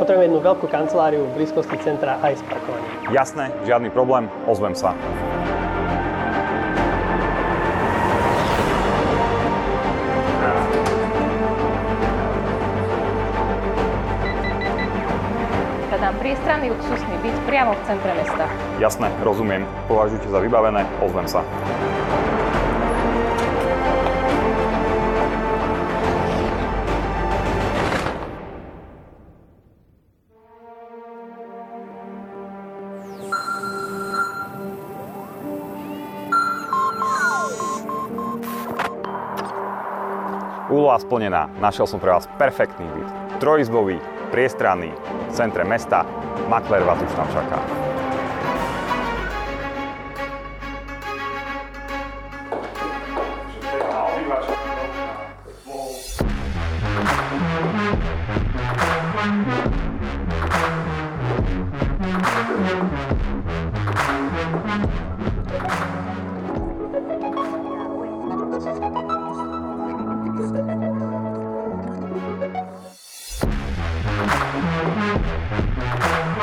Potrebujem 0.05 0.37
jednu 0.37 0.45
veľkú 0.45 0.69
kanceláriu 0.69 1.25
v 1.25 1.33
blízkosti 1.33 1.81
centra 1.81 2.21
aj 2.21 2.37
s 2.37 2.41
parkovaním. 2.45 3.09
Jasné, 3.09 3.49
žiadny 3.65 3.89
problém, 3.89 4.29
ozvem 4.45 4.77
sa. 4.77 4.93
Hľadám 15.89 16.15
priestranný 16.21 16.69
luxusný 16.69 17.15
byt 17.25 17.37
priamo 17.49 17.73
v 17.73 17.81
centre 17.89 18.13
mesta. 18.13 18.45
Jasné, 18.77 19.09
rozumiem. 19.25 19.65
Považujte 19.89 20.29
za 20.29 20.37
vybavené, 20.37 20.85
ozvem 21.01 21.25
sa. 21.25 21.41
Úloha 40.85 41.01
splnená. 41.01 41.49
Našiel 41.57 41.89
som 41.89 41.97
pre 41.97 42.13
vás 42.13 42.29
perfektný 42.37 42.85
byt. 42.93 43.09
Trojizbový, 43.41 43.97
priestranný, 44.29 44.93
v 44.93 45.31
centre 45.33 45.65
mesta. 45.65 46.05
Makler 46.45 46.85
vás 46.85 47.01
už 47.01 47.09
tam 47.17 47.25
čaká. 47.33 47.84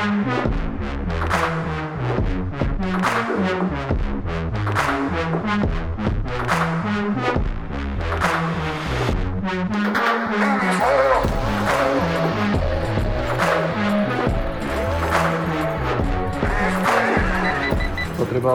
Potreboval 0.03 0.19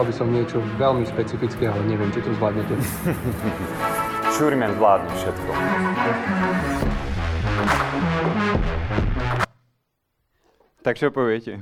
by 0.04 0.12
som 0.12 0.28
niečo 0.28 0.60
veľmi 0.76 1.08
špecifické, 1.08 1.72
ale 1.72 1.80
neviem, 1.88 2.12
či 2.12 2.20
to 2.20 2.28
zvládnete. 2.36 2.76
Čurmen 4.36 4.76
zvládne 4.76 5.08
všetko. 5.16 5.48
Tak 10.88 10.96
čo 10.96 11.12
poviete? 11.12 11.60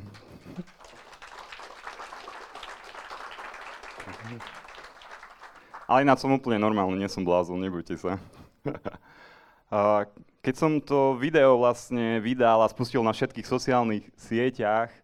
Ale 5.90 6.06
ináč 6.06 6.22
som 6.22 6.30
úplne 6.30 6.62
normálny, 6.62 6.94
nie 7.02 7.10
som 7.10 7.26
blázon, 7.26 7.58
nebojte 7.58 7.98
sa. 7.98 8.22
Keď 10.46 10.54
som 10.54 10.78
to 10.78 11.18
video 11.18 11.58
vlastne 11.58 12.22
vydal 12.22 12.62
a 12.62 12.70
spustil 12.70 13.02
na 13.02 13.10
všetkých 13.10 13.50
sociálnych 13.50 14.06
sieťach, 14.14 14.94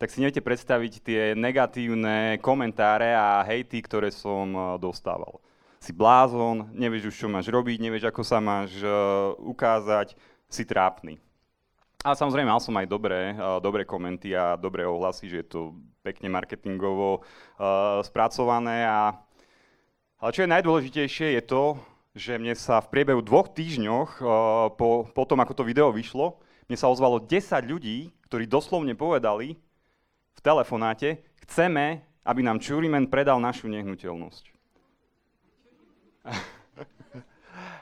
tak 0.00 0.08
si 0.08 0.24
neviete 0.24 0.40
predstaviť 0.40 0.92
tie 1.04 1.22
negatívne 1.36 2.40
komentáre 2.40 3.12
a 3.12 3.44
hejty, 3.44 3.84
ktoré 3.84 4.08
som 4.08 4.80
dostával. 4.80 5.44
Si 5.76 5.92
blázon, 5.92 6.72
nevieš 6.72 7.12
už, 7.12 7.16
čo 7.20 7.28
máš 7.28 7.52
robiť, 7.52 7.84
nevieš, 7.84 8.08
ako 8.08 8.24
sa 8.24 8.40
máš 8.40 8.80
ukázať, 9.36 10.16
si 10.48 10.64
trápny. 10.64 11.20
A 12.06 12.14
samozrejme, 12.14 12.46
mal 12.46 12.62
som 12.62 12.78
aj 12.78 12.86
dobré, 12.86 13.34
dobré 13.58 13.82
komenty 13.82 14.30
a 14.30 14.54
dobré 14.54 14.86
ohlasy, 14.86 15.26
že 15.26 15.42
je 15.42 15.48
to 15.50 15.60
pekne 16.06 16.30
marketingovo 16.30 17.26
uh, 17.26 17.98
spracované. 18.06 18.86
A, 18.86 19.18
ale 20.22 20.30
čo 20.30 20.46
je 20.46 20.52
najdôležitejšie 20.54 21.34
je 21.34 21.42
to, 21.42 21.74
že 22.14 22.38
mne 22.38 22.54
sa 22.54 22.78
v 22.78 22.94
priebehu 22.94 23.18
dvoch 23.18 23.50
týždňoch 23.50 24.22
uh, 24.22 24.70
po, 24.78 25.10
po 25.10 25.22
tom, 25.26 25.42
ako 25.42 25.58
to 25.58 25.66
video 25.66 25.90
vyšlo, 25.90 26.38
mne 26.70 26.78
sa 26.78 26.86
ozvalo 26.86 27.18
10 27.18 27.66
ľudí, 27.66 28.14
ktorí 28.30 28.46
doslovne 28.46 28.94
povedali 28.94 29.58
v 30.38 30.40
telefonáte, 30.40 31.26
chceme, 31.50 32.06
aby 32.22 32.40
nám 32.46 32.62
Čurimen 32.62 33.10
predal 33.10 33.42
našu 33.42 33.66
nehnuteľnosť. 33.66 34.44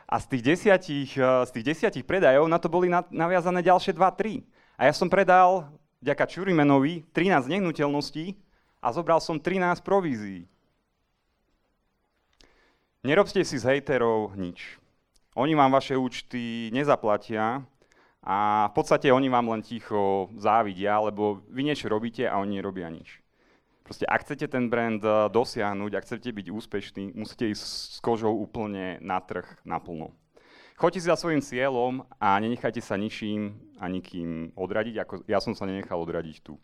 A 0.06 0.22
z 0.22 0.26
tých 0.30 0.42
desiatich, 0.54 1.10
z 1.18 1.50
tých 1.50 1.66
desiatich 1.66 2.06
predajov 2.06 2.46
na 2.46 2.62
to 2.62 2.70
boli 2.70 2.86
naviazané 3.10 3.58
ďalšie 3.66 3.90
2-3. 3.90 4.46
A 4.78 4.86
ja 4.86 4.94
som 4.94 5.10
predal, 5.10 5.66
vďaka 5.98 6.30
Čurimenovi, 6.30 7.02
13 7.10 7.50
nehnuteľností 7.50 8.38
a 8.78 8.94
zobral 8.94 9.18
som 9.18 9.42
13 9.42 9.82
provízií. 9.82 10.46
Nerobte 13.02 13.42
si 13.42 13.58
z 13.58 13.66
hejterov 13.66 14.38
nič. 14.38 14.78
Oni 15.34 15.58
vám 15.58 15.74
vaše 15.74 15.98
účty 15.98 16.70
nezaplatia 16.70 17.66
a 18.22 18.66
v 18.70 18.72
podstate 18.78 19.10
oni 19.10 19.26
vám 19.26 19.50
len 19.52 19.62
ticho 19.62 20.30
závidia, 20.38 21.02
lebo 21.02 21.42
vy 21.50 21.66
niečo 21.66 21.90
robíte 21.90 22.30
a 22.30 22.38
oni 22.38 22.62
nerobia 22.62 22.86
nič. 22.90 23.25
Proste 23.86 24.02
ak 24.02 24.26
chcete 24.26 24.50
ten 24.50 24.66
brand 24.66 24.98
eh, 24.98 25.30
dosiahnuť, 25.30 25.92
ak 25.94 26.04
chcete 26.10 26.34
byť 26.34 26.46
úspešný, 26.50 27.04
musíte 27.14 27.46
ísť 27.46 27.62
s 27.62 27.98
kožou 28.02 28.34
úplne 28.34 28.98
na 28.98 29.22
trh 29.22 29.46
naplno. 29.62 30.10
Choďte 30.76 31.00
si 31.00 31.08
za 31.08 31.16
svojim 31.16 31.40
cieľom 31.40 32.04
a 32.20 32.36
nenechajte 32.36 32.82
sa 32.82 32.98
ničím 32.98 33.56
a 33.80 33.88
nikým 33.88 34.52
odradiť, 34.58 34.94
ako 35.00 35.14
ja 35.24 35.40
som 35.40 35.56
sa 35.56 35.64
nenechal 35.64 35.96
odradiť 36.02 36.36
tu. 36.44 36.60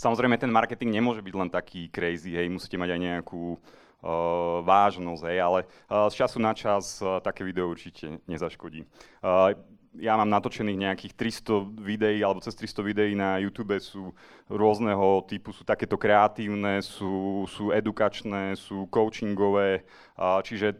Samozrejme, 0.00 0.38
ten 0.40 0.48
marketing 0.48 0.94
nemôže 0.94 1.20
byť 1.20 1.34
len 1.36 1.50
taký 1.52 1.92
crazy, 1.92 2.32
hej, 2.38 2.48
musíte 2.48 2.80
mať 2.80 2.96
aj 2.96 3.00
nejakú 3.02 3.58
uh, 3.58 4.64
vážnosť, 4.64 5.22
hej, 5.28 5.38
ale 5.44 5.60
uh, 5.92 6.08
z 6.08 6.24
času 6.24 6.38
na 6.40 6.56
čas 6.56 7.02
uh, 7.04 7.20
také 7.20 7.44
video 7.44 7.68
určite 7.68 8.22
nezaškodí. 8.24 8.88
Uh, 9.20 9.52
ja 10.00 10.16
mám 10.16 10.28
natočených 10.28 10.82
nejakých 10.88 11.12
300 11.16 11.80
videí, 11.80 12.18
alebo 12.20 12.44
cez 12.44 12.52
300 12.54 12.84
videí 12.84 13.12
na 13.16 13.40
YouTube 13.40 13.76
sú 13.80 14.12
rôzneho 14.48 15.24
typu, 15.24 15.52
sú 15.52 15.64
takéto 15.64 15.96
kreatívne, 15.96 16.84
sú, 16.84 17.44
sú 17.48 17.72
edukačné, 17.72 18.56
sú 18.56 18.86
coachingové, 18.92 19.84
čiže 20.44 20.76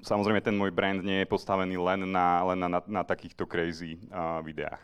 samozrejme 0.00 0.40
ten 0.40 0.56
môj 0.56 0.70
brand 0.72 1.02
nie 1.02 1.22
je 1.22 1.30
postavený 1.30 1.76
len 1.76 2.06
na, 2.08 2.42
len 2.52 2.58
na, 2.58 2.68
na, 2.68 2.80
na 2.86 3.02
takýchto 3.02 3.44
crazy 3.44 4.00
videách. 4.46 4.80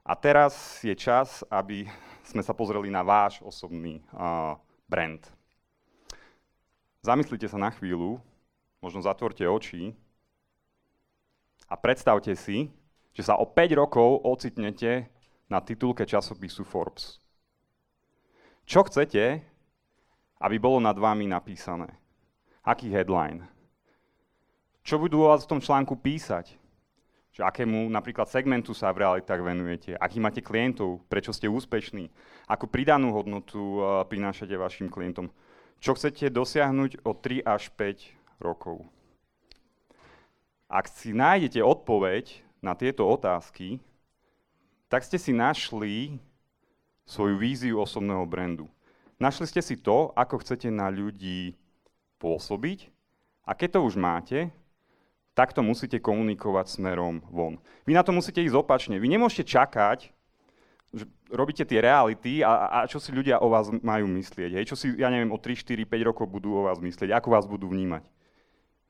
A 0.00 0.16
teraz 0.16 0.80
je 0.82 0.96
čas, 0.96 1.44
aby 1.52 1.86
sme 2.24 2.42
sa 2.42 2.56
pozreli 2.56 2.90
na 2.90 3.04
váš 3.04 3.38
osobný 3.44 4.02
brand. 4.88 5.22
Zamyslite 7.00 7.48
sa 7.48 7.56
na 7.56 7.72
chvíľu, 7.72 8.20
možno 8.84 9.00
zatvorte 9.00 9.44
oči 9.48 9.96
a 11.70 11.74
predstavte 11.78 12.34
si, 12.34 12.66
že 13.14 13.22
sa 13.22 13.38
o 13.38 13.46
5 13.46 13.78
rokov 13.78 14.26
ocitnete 14.26 15.06
na 15.46 15.62
titulke 15.62 16.02
časopisu 16.02 16.66
Forbes. 16.66 17.22
Čo 18.66 18.86
chcete, 18.86 19.42
aby 20.42 20.56
bolo 20.58 20.82
nad 20.82 20.98
vami 20.98 21.30
napísané? 21.30 21.90
Aký 22.66 22.90
headline? 22.90 23.46
Čo 24.82 24.98
budú 24.98 25.26
o 25.26 25.30
vás 25.30 25.46
v 25.46 25.50
tom 25.56 25.60
článku 25.62 25.98
písať? 25.98 26.58
Že 27.30 27.46
akému 27.46 27.86
napríklad 27.90 28.26
segmentu 28.26 28.74
sa 28.74 28.90
v 28.90 29.06
realitách 29.06 29.38
venujete? 29.38 29.94
Aký 29.94 30.18
máte 30.18 30.42
klientov? 30.42 31.06
Prečo 31.06 31.30
ste 31.30 31.46
úspešní? 31.46 32.10
Akú 32.50 32.66
pridanú 32.66 33.14
hodnotu 33.14 33.58
uh, 33.78 34.02
prinášate 34.06 34.54
vašim 34.58 34.90
klientom? 34.90 35.30
Čo 35.78 35.94
chcete 35.94 36.30
dosiahnuť 36.30 37.06
o 37.06 37.14
3 37.14 37.46
až 37.46 37.70
5 37.74 38.42
rokov? 38.42 38.82
Ak 40.70 40.86
si 40.86 41.10
nájdete 41.10 41.58
odpoveď 41.66 42.46
na 42.62 42.78
tieto 42.78 43.02
otázky, 43.02 43.82
tak 44.86 45.02
ste 45.02 45.18
si 45.18 45.34
našli 45.34 46.22
svoju 47.02 47.34
víziu 47.42 47.82
osobného 47.82 48.22
brandu. 48.22 48.70
Našli 49.18 49.50
ste 49.50 49.58
si 49.66 49.74
to, 49.74 50.14
ako 50.14 50.38
chcete 50.46 50.70
na 50.70 50.86
ľudí 50.86 51.58
pôsobiť 52.22 52.86
a 53.42 53.50
keď 53.58 53.68
to 53.76 53.80
už 53.82 53.98
máte, 53.98 54.54
tak 55.34 55.50
to 55.50 55.58
musíte 55.58 55.98
komunikovať 55.98 56.78
smerom 56.78 57.18
von. 57.34 57.58
Vy 57.82 57.98
na 57.98 58.06
to 58.06 58.14
musíte 58.14 58.38
ísť 58.38 58.54
opačne. 58.54 59.02
Vy 59.02 59.10
nemôžete 59.10 59.50
čakať, 59.50 60.14
že 60.94 61.04
robíte 61.34 61.66
tie 61.66 61.82
reality 61.82 62.46
a, 62.46 62.70
a 62.70 62.78
čo 62.86 63.02
si 63.02 63.10
ľudia 63.10 63.42
o 63.42 63.50
vás 63.50 63.74
majú 63.82 64.06
myslieť. 64.06 64.54
Hej? 64.54 64.64
Čo 64.70 64.76
si, 64.78 64.86
ja 64.94 65.10
neviem, 65.10 65.34
o 65.34 65.38
3, 65.38 65.66
4, 65.66 65.82
5 65.82 66.08
rokov 66.14 66.30
budú 66.30 66.62
o 66.62 66.70
vás 66.70 66.78
myslieť, 66.78 67.10
ako 67.18 67.34
vás 67.34 67.50
budú 67.50 67.66
vnímať. 67.66 68.06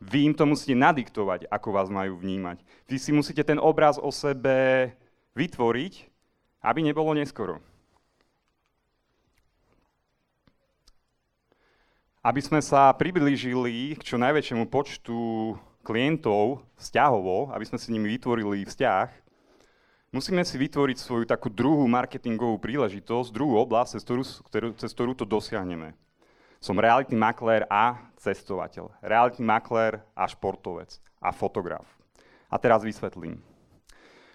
Vy 0.01 0.33
im 0.33 0.35
to 0.35 0.49
musíte 0.49 0.73
nadiktovať, 0.73 1.45
ako 1.53 1.69
vás 1.77 1.93
majú 1.93 2.17
vnímať. 2.17 2.65
Vy 2.89 2.97
si 2.97 3.13
musíte 3.13 3.45
ten 3.45 3.61
obraz 3.61 4.01
o 4.01 4.09
sebe 4.09 4.91
vytvoriť, 5.37 6.09
aby 6.65 6.81
nebolo 6.81 7.13
neskoro. 7.13 7.61
Aby 12.21 12.41
sme 12.41 12.61
sa 12.65 12.93
priblížili 12.97 13.97
k 13.97 14.03
čo 14.05 14.17
najväčšiemu 14.21 14.69
počtu 14.69 15.17
klientov 15.85 16.65
vzťahovo, 16.81 17.53
aby 17.53 17.65
sme 17.65 17.81
si 17.81 17.93
nimi 17.93 18.09
vytvorili 18.13 18.65
vzťah, 18.65 19.31
Musíme 20.11 20.43
si 20.43 20.59
vytvoriť 20.59 20.99
svoju 20.99 21.23
takú 21.23 21.47
druhú 21.47 21.87
marketingovú 21.87 22.59
príležitosť, 22.59 23.31
druhú 23.31 23.63
oblasť, 23.63 23.95
cez 23.95 24.03
ktorú, 24.03 24.23
cez 24.75 24.91
ktorú 24.91 25.15
to 25.15 25.23
dosiahneme. 25.23 25.95
Som 26.61 26.77
realitný 26.77 27.17
maklér 27.17 27.65
a 27.73 27.97
cestovateľ. 28.21 28.93
Realitný 29.01 29.49
maklér 29.49 30.05
a 30.13 30.29
športovec 30.29 31.01
a 31.17 31.33
fotograf. 31.33 31.89
A 32.53 32.61
teraz 32.61 32.85
vysvetlím. 32.85 33.41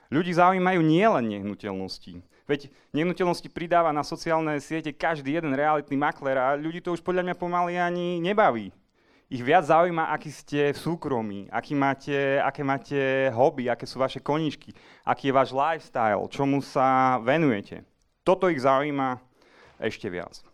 Ľudí 0.09 0.33
zaujímajú 0.33 0.81
nielen 0.81 1.29
nehnuteľnosti. 1.29 2.25
Veď 2.49 2.73
nehnuteľnosti 2.97 3.49
pridáva 3.53 3.93
na 3.93 4.01
sociálne 4.01 4.57
siete 4.57 4.89
každý 4.89 5.37
jeden 5.37 5.53
realitný 5.53 5.97
maklér 5.97 6.37
a 6.37 6.47
ľudí 6.57 6.81
to 6.81 6.97
už 6.97 7.05
podľa 7.05 7.29
mňa 7.29 7.35
pomaly 7.37 7.77
ani 7.77 8.17
nebaví 8.21 8.73
ich 9.25 9.41
viac 9.41 9.65
zaujíma, 9.65 10.13
aký 10.13 10.29
ste 10.29 10.59
v 10.69 10.77
súkromí, 10.77 11.49
aký 11.49 11.73
máte, 11.73 12.37
aké 12.37 12.61
máte 12.61 12.99
hobby, 13.33 13.65
aké 13.65 13.89
sú 13.89 13.97
vaše 13.97 14.21
koníčky, 14.21 14.69
aký 15.01 15.29
je 15.29 15.33
váš 15.33 15.49
lifestyle, 15.49 16.21
čomu 16.29 16.61
sa 16.61 17.17
venujete. 17.17 17.81
Toto 18.21 18.49
ich 18.53 18.61
zaujíma 18.61 19.17
ešte 19.81 20.09
viac. 20.13 20.45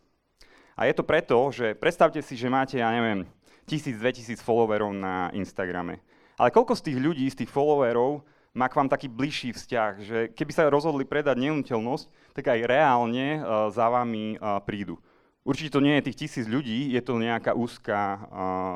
A 0.82 0.90
je 0.90 0.98
to 0.98 1.06
preto, 1.06 1.38
že 1.54 1.78
predstavte 1.78 2.18
si, 2.26 2.34
že 2.34 2.50
máte, 2.50 2.82
ja 2.82 2.90
neviem, 2.90 3.30
1000-2000 3.70 4.42
followerov 4.42 4.90
na 4.98 5.30
Instagrame. 5.30 6.02
Ale 6.42 6.50
koľko 6.50 6.74
z 6.74 6.90
tých 6.90 6.98
ľudí, 6.98 7.30
z 7.30 7.46
tých 7.46 7.54
followerov 7.54 8.26
má 8.58 8.66
k 8.66 8.82
vám 8.82 8.90
taký 8.90 9.06
bližší 9.06 9.54
vzťah, 9.54 9.92
že 10.02 10.18
keby 10.34 10.50
sa 10.50 10.74
rozhodli 10.74 11.06
predať 11.06 11.38
nehnuteľnosť, 11.38 12.34
tak 12.34 12.50
aj 12.50 12.66
reálne 12.66 13.28
uh, 13.38 13.70
za 13.70 13.94
vami 13.94 14.42
uh, 14.42 14.58
prídu. 14.66 14.98
Určite 15.46 15.78
to 15.78 15.86
nie 15.86 16.02
je 16.02 16.10
tých 16.10 16.26
tisíc 16.26 16.50
ľudí, 16.50 16.90
je 16.98 17.02
to 17.06 17.22
nejaká 17.22 17.54
úzká 17.54 18.02
uh, 18.02 18.22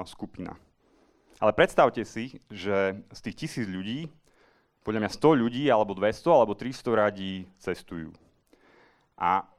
skupina. 0.05 0.53
Ale 1.41 1.57
predstavte 1.57 2.05
si, 2.05 2.37
že 2.53 3.01
z 3.01 3.19
tých 3.25 3.49
tisíc 3.49 3.65
ľudí, 3.65 4.13
podľa 4.85 5.09
mňa 5.09 5.17
100 5.17 5.41
ľudí, 5.41 5.63
alebo 5.73 5.97
200, 5.97 6.21
alebo 6.29 6.53
300 6.53 6.85
radí 7.01 7.49
cestujú. 7.57 8.13
A 9.17 9.54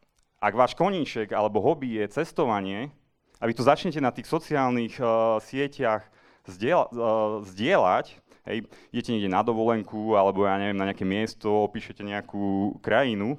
ak 0.46 0.54
váš 0.54 0.72
koníček 0.78 1.34
alebo 1.34 1.58
hobby 1.58 1.98
je 1.98 2.22
cestovanie, 2.22 2.94
a 3.36 3.44
vy 3.44 3.52
to 3.52 3.66
začnete 3.66 3.98
na 3.98 4.14
tých 4.14 4.30
sociálnych 4.30 4.96
uh, 5.02 5.42
sieťach 5.42 6.06
zdieľa, 6.46 7.94
uh, 8.06 8.06
hej, 8.46 8.64
idete 8.94 9.10
niekde 9.10 9.28
na 9.28 9.42
dovolenku, 9.42 10.14
alebo 10.14 10.46
ja 10.46 10.56
neviem, 10.56 10.78
na 10.78 10.86
nejaké 10.88 11.02
miesto, 11.02 11.50
opíšete 11.66 12.06
nejakú 12.06 12.78
krajinu, 12.80 13.36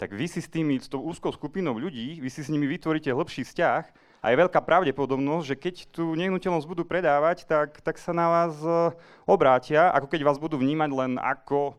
tak 0.00 0.16
vy 0.16 0.24
si 0.24 0.40
s 0.40 0.48
tými, 0.48 0.80
s 0.80 0.88
tou 0.88 1.04
úzkou 1.04 1.28
skupinou 1.28 1.76
ľudí, 1.76 2.22
vy 2.24 2.30
si 2.32 2.40
s 2.40 2.48
nimi 2.48 2.64
vytvoríte 2.64 3.12
hlbší 3.12 3.44
vzťah 3.44 3.84
a 4.24 4.26
je 4.32 4.40
veľká 4.40 4.64
pravdepodobnosť, 4.64 5.44
že 5.44 5.56
keď 5.60 5.74
tú 5.92 6.16
nehnuteľnosť 6.16 6.64
budú 6.64 6.88
predávať, 6.88 7.44
tak, 7.44 7.84
tak 7.84 8.00
sa 8.00 8.16
na 8.16 8.28
vás 8.32 8.56
e, 8.64 8.96
obrátia, 9.28 9.92
ako 9.92 10.08
keď 10.08 10.20
vás 10.24 10.40
budú 10.40 10.56
vnímať 10.56 10.90
len 10.92 11.12
ako 11.20 11.76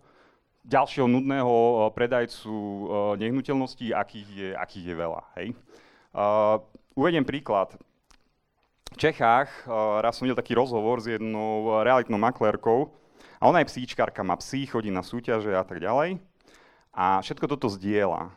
ďalšieho 0.66 1.08
nudného 1.10 1.54
e, 1.54 1.76
predajcu 1.94 2.54
e, 2.54 2.84
nehnuteľností, 3.22 3.94
akých 3.94 4.30
je, 4.30 4.50
akých 4.54 4.86
je 4.92 4.96
veľa. 4.96 5.22
Hej? 5.40 5.48
Uh, 6.12 6.60
uvediem 6.92 7.24
príklad. 7.24 7.72
v 8.92 8.98
Čechách 9.00 9.48
uh, 9.64 10.04
raz 10.04 10.20
som 10.20 10.28
videl 10.28 10.36
taký 10.36 10.60
rozhovor 10.60 11.00
s 11.00 11.08
jednou 11.08 11.80
realitnou 11.88 12.20
maklérkou 12.20 12.92
a 13.40 13.48
ona 13.48 13.64
je 13.64 13.72
psíčkarka, 13.72 14.20
má 14.20 14.36
psí, 14.36 14.68
chodí 14.68 14.92
na 14.92 15.08
súťaže 15.08 15.56
a 15.56 15.64
tak 15.64 15.80
ďalej 15.80 16.20
a 16.92 17.24
všetko 17.24 17.48
toto 17.48 17.72
zdieľa. 17.72 18.28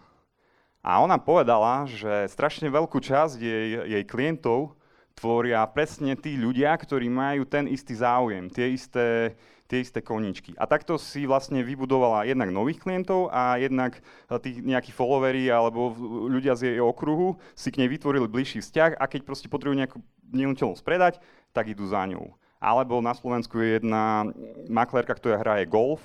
A 0.84 1.02
ona 1.02 1.18
povedala, 1.18 1.88
že 1.90 2.30
strašne 2.30 2.70
veľkú 2.70 3.02
časť 3.02 3.42
jej, 3.42 3.68
jej 3.90 4.04
klientov 4.06 4.78
tvoria 5.16 5.64
presne 5.66 6.14
tí 6.18 6.38
ľudia, 6.38 6.74
ktorí 6.74 7.08
majú 7.08 7.46
ten 7.48 7.70
istý 7.70 7.98
záujem, 7.98 8.50
tie 8.50 8.74
isté, 8.74 9.34
tie 9.74 9.82
isté 9.82 9.98
koničky. 9.98 10.54
A 10.54 10.70
takto 10.70 10.94
si 10.94 11.26
vlastne 11.26 11.66
vybudovala 11.66 12.30
jednak 12.30 12.54
nových 12.54 12.78
klientov 12.78 13.26
a 13.34 13.58
jednak 13.58 13.98
tí 14.38 14.62
nejakí 14.62 14.94
followery 14.94 15.50
alebo 15.50 15.90
ľudia 16.30 16.54
z 16.54 16.70
jej 16.70 16.78
okruhu 16.78 17.34
si 17.58 17.74
k 17.74 17.82
nej 17.82 17.90
vytvorili 17.90 18.30
bližší 18.30 18.62
vzťah 18.62 19.02
a 19.02 19.04
keď 19.10 19.26
proste 19.26 19.50
potrebujú 19.50 19.82
nejakú 19.82 19.98
nehnuteľnosť 20.30 20.86
predať, 20.86 21.18
tak 21.50 21.74
idú 21.74 21.90
za 21.90 22.06
ňou. 22.06 22.38
Alebo 22.62 23.02
na 23.02 23.18
Slovensku 23.18 23.58
je 23.58 23.82
jedna 23.82 24.30
maklérka, 24.70 25.18
ktorá 25.18 25.42
hraje 25.42 25.66
golf, 25.66 26.00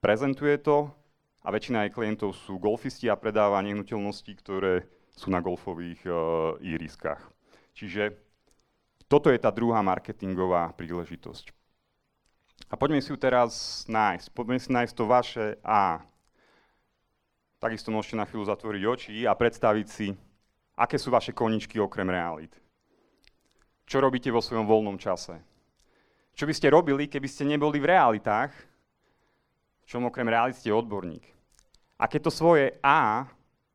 prezentuje 0.00 0.56
to 0.56 0.88
a 1.44 1.52
väčšina 1.52 1.84
jej 1.84 1.92
klientov 1.92 2.32
sú 2.32 2.56
golfisti 2.56 3.12
a 3.12 3.20
predáva 3.20 3.60
nehnuteľnosti, 3.60 4.32
ktoré 4.40 4.88
sú 5.12 5.28
na 5.28 5.44
golfových 5.44 6.00
uh, 6.08 6.16
iriskách. 6.64 7.20
Čiže 7.76 8.16
toto 9.04 9.28
je 9.28 9.36
tá 9.36 9.52
druhá 9.52 9.84
marketingová 9.84 10.72
príležitosť. 10.72 11.61
A 12.68 12.74
poďme 12.78 13.02
si 13.02 13.10
ju 13.10 13.18
teraz 13.18 13.82
nájsť. 13.88 14.30
Poďme 14.30 14.58
si 14.60 14.68
nájsť 14.70 14.94
to 14.94 15.04
vaše 15.08 15.46
A. 15.64 16.02
Takisto 17.62 17.94
môžete 17.94 18.18
na 18.18 18.26
chvíľu 18.26 18.50
zatvoriť 18.50 18.82
oči 18.82 19.14
a 19.22 19.38
predstaviť 19.38 19.86
si, 19.86 20.10
aké 20.74 20.98
sú 20.98 21.14
vaše 21.14 21.30
koničky 21.30 21.78
okrem 21.78 22.10
realit. 22.10 22.50
Čo 23.86 24.02
robíte 24.02 24.32
vo 24.32 24.42
svojom 24.42 24.66
voľnom 24.66 24.98
čase? 24.98 25.38
Čo 26.32 26.48
by 26.48 26.54
ste 26.56 26.72
robili, 26.72 27.06
keby 27.06 27.28
ste 27.28 27.44
neboli 27.44 27.76
v 27.78 27.92
realitách? 27.92 28.50
V 29.84 29.86
čom 29.86 30.08
okrem 30.08 30.26
realit 30.26 30.56
ste 30.56 30.72
odborník? 30.72 31.22
A 32.00 32.08
keď 32.08 32.26
to 32.26 32.32
svoje 32.32 32.74
A 32.82 33.30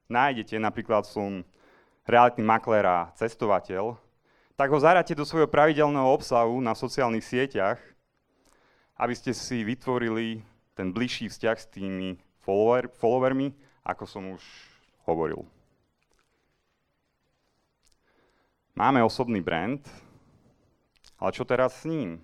nájdete, 0.10 0.58
napríklad 0.58 1.06
som 1.08 1.46
realitný 2.04 2.44
maklér 2.44 2.84
a 2.88 3.00
cestovateľ, 3.16 3.96
tak 4.58 4.74
ho 4.74 4.80
zaráte 4.82 5.14
do 5.14 5.24
svojho 5.24 5.46
pravidelného 5.46 6.08
obsahu 6.12 6.58
na 6.60 6.74
sociálnych 6.74 7.24
sieťach, 7.24 7.78
aby 8.98 9.14
ste 9.14 9.32
si 9.32 9.62
vytvorili 9.62 10.42
ten 10.74 10.90
bližší 10.90 11.30
vzťah 11.30 11.58
s 11.58 11.70
tými 11.70 12.18
follower, 12.42 12.90
followermi, 12.90 13.54
ako 13.86 14.04
som 14.10 14.24
už 14.34 14.44
hovoril. 15.06 15.46
Máme 18.78 19.02
osobný 19.02 19.42
brand, 19.42 19.82
ale 21.18 21.34
čo 21.34 21.42
teraz 21.42 21.82
s 21.82 21.90
ním? 21.90 22.22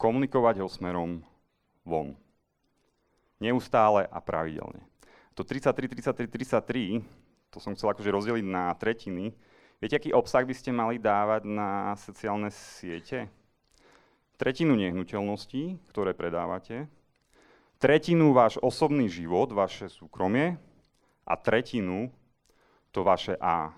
Komunikovať 0.00 0.64
ho 0.64 0.68
smerom 0.72 1.20
von. 1.84 2.16
Neustále 3.36 4.08
a 4.08 4.18
pravidelne. 4.24 4.80
To 5.36 5.44
33, 5.44 6.00
33, 6.00 6.26
33, 6.32 7.04
to 7.52 7.58
som 7.60 7.76
chcel 7.76 7.92
akože 7.92 8.08
rozdeliť 8.08 8.46
na 8.48 8.72
tretiny. 8.72 9.36
Viete, 9.78 10.00
aký 10.00 10.10
obsah 10.16 10.42
by 10.42 10.54
ste 10.56 10.74
mali 10.74 10.96
dávať 10.98 11.46
na 11.46 11.94
sociálne 12.00 12.50
siete? 12.50 13.30
Tretinu 14.38 14.78
nehnuteľností, 14.78 15.82
ktoré 15.90 16.14
predávate, 16.14 16.86
tretinu 17.82 18.30
váš 18.30 18.54
osobný 18.62 19.10
život, 19.10 19.50
vaše 19.50 19.90
súkromie 19.90 20.54
a 21.26 21.34
tretinu 21.34 22.06
to 22.94 23.02
vaše 23.02 23.34
A. 23.42 23.74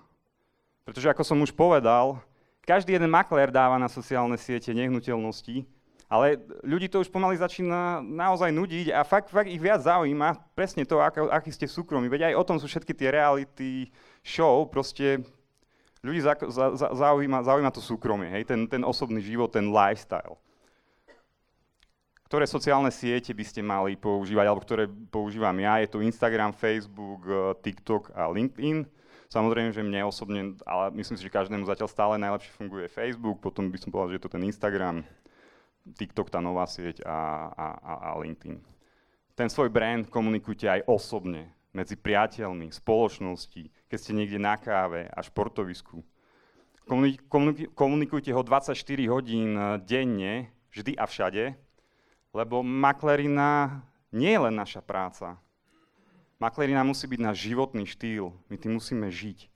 Pretože 0.85 1.09
ako 1.09 1.23
som 1.25 1.41
už 1.41 1.49
povedal, 1.57 2.21
každý 2.61 2.93
jeden 2.93 3.09
maklér 3.09 3.49
dáva 3.49 3.81
na 3.81 3.89
sociálne 3.89 4.37
siete 4.37 4.69
nehnuteľnosti, 4.69 5.65
ale 6.05 6.37
ľudí 6.61 6.85
to 6.91 7.01
už 7.01 7.09
pomaly 7.09 7.41
začína 7.41 8.03
naozaj 8.03 8.53
nudiť 8.53 8.93
a 8.93 9.01
fakt, 9.01 9.33
fakt 9.33 9.49
ich 9.49 9.57
viac 9.63 9.81
zaujíma 9.81 10.53
presne 10.53 10.85
to, 10.85 11.01
ako, 11.01 11.31
aký 11.33 11.49
ste 11.49 11.65
súkromí. 11.65 12.05
Veď 12.05 12.29
aj 12.29 12.37
o 12.37 12.43
tom 12.45 12.57
sú 12.61 12.69
všetky 12.69 12.93
tie 12.93 13.09
reality 13.09 13.89
show, 14.21 14.67
proste 14.69 15.25
ľudí 16.05 16.21
za, 16.21 16.37
za, 16.37 16.65
za, 16.77 16.87
zaujíma, 16.93 17.47
zaujíma 17.47 17.71
to 17.73 17.81
súkromie, 17.81 18.29
hej? 18.29 18.43
Ten, 18.43 18.69
ten 18.69 18.83
osobný 18.85 19.23
život, 19.23 19.49
ten 19.49 19.71
lifestyle. 19.71 20.37
Ktoré 22.31 22.47
sociálne 22.47 22.87
siete 22.95 23.35
by 23.35 23.43
ste 23.43 23.59
mali 23.59 23.99
používať, 23.99 24.45
alebo 24.47 24.63
ktoré 24.63 24.87
používam 24.87 25.51
ja? 25.59 25.83
Je 25.83 25.91
to 25.91 25.99
Instagram, 25.99 26.55
Facebook, 26.55 27.27
eh, 27.27 27.51
TikTok 27.59 28.15
a 28.15 28.31
LinkedIn. 28.31 28.87
Samozrejme, 29.27 29.75
že 29.75 29.83
mne 29.83 30.07
osobne, 30.07 30.55
ale 30.63 30.95
myslím 30.95 31.19
si, 31.19 31.27
že 31.27 31.35
každému 31.35 31.67
zatiaľ 31.67 31.91
stále 31.91 32.15
najlepšie 32.15 32.55
funguje 32.55 32.87
Facebook, 32.87 33.43
potom 33.43 33.67
by 33.67 33.75
som 33.75 33.91
povedal, 33.91 34.15
že 34.15 34.23
je 34.23 34.23
to 34.23 34.31
ten 34.31 34.47
Instagram, 34.47 35.03
TikTok, 35.99 36.31
tá 36.31 36.39
nová 36.39 36.63
sieť 36.71 37.03
a, 37.03 37.51
a, 37.51 37.67
a, 37.83 37.93
a 37.99 38.09
LinkedIn. 38.23 38.63
Ten 39.35 39.51
svoj 39.51 39.67
brand 39.67 40.07
komunikujte 40.07 40.71
aj 40.71 40.87
osobne, 40.87 41.51
medzi 41.75 41.99
priateľmi, 41.99 42.71
spoločnosti, 42.71 43.91
keď 43.91 43.97
ste 43.99 44.15
niekde 44.15 44.39
na 44.39 44.55
káve 44.55 45.03
a 45.11 45.19
športovisku. 45.19 45.99
Komunikujte 47.75 48.31
ho 48.31 48.39
24 48.39 48.71
hodín 49.11 49.59
denne, 49.83 50.47
vždy 50.71 50.95
a 50.95 51.03
všade, 51.03 51.59
lebo 52.31 52.63
maklerina 52.63 53.83
nie 54.11 54.31
je 54.31 54.39
len 54.39 54.55
naša 54.55 54.79
práca. 54.83 55.39
Maklerina 56.41 56.81
musí 56.81 57.05
byť 57.05 57.19
náš 57.21 57.37
životný 57.45 57.85
štýl. 57.85 58.33
My 58.49 58.57
tým 58.57 58.75
musíme 58.75 59.07
žiť. 59.11 59.51